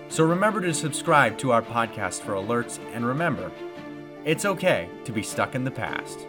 So 0.09 0.25
remember 0.25 0.61
to 0.61 0.75
subscribe 0.75 1.38
to 1.38 1.53
our 1.53 1.62
podcast 1.62 2.20
for 2.23 2.33
alerts 2.33 2.79
and 2.92 3.07
remember, 3.07 3.51
it's 4.25 4.44
okay 4.44 4.88
to 5.05 5.12
be 5.12 5.23
stuck 5.23 5.55
in 5.55 5.64
the 5.64 5.70
past. 5.70 6.27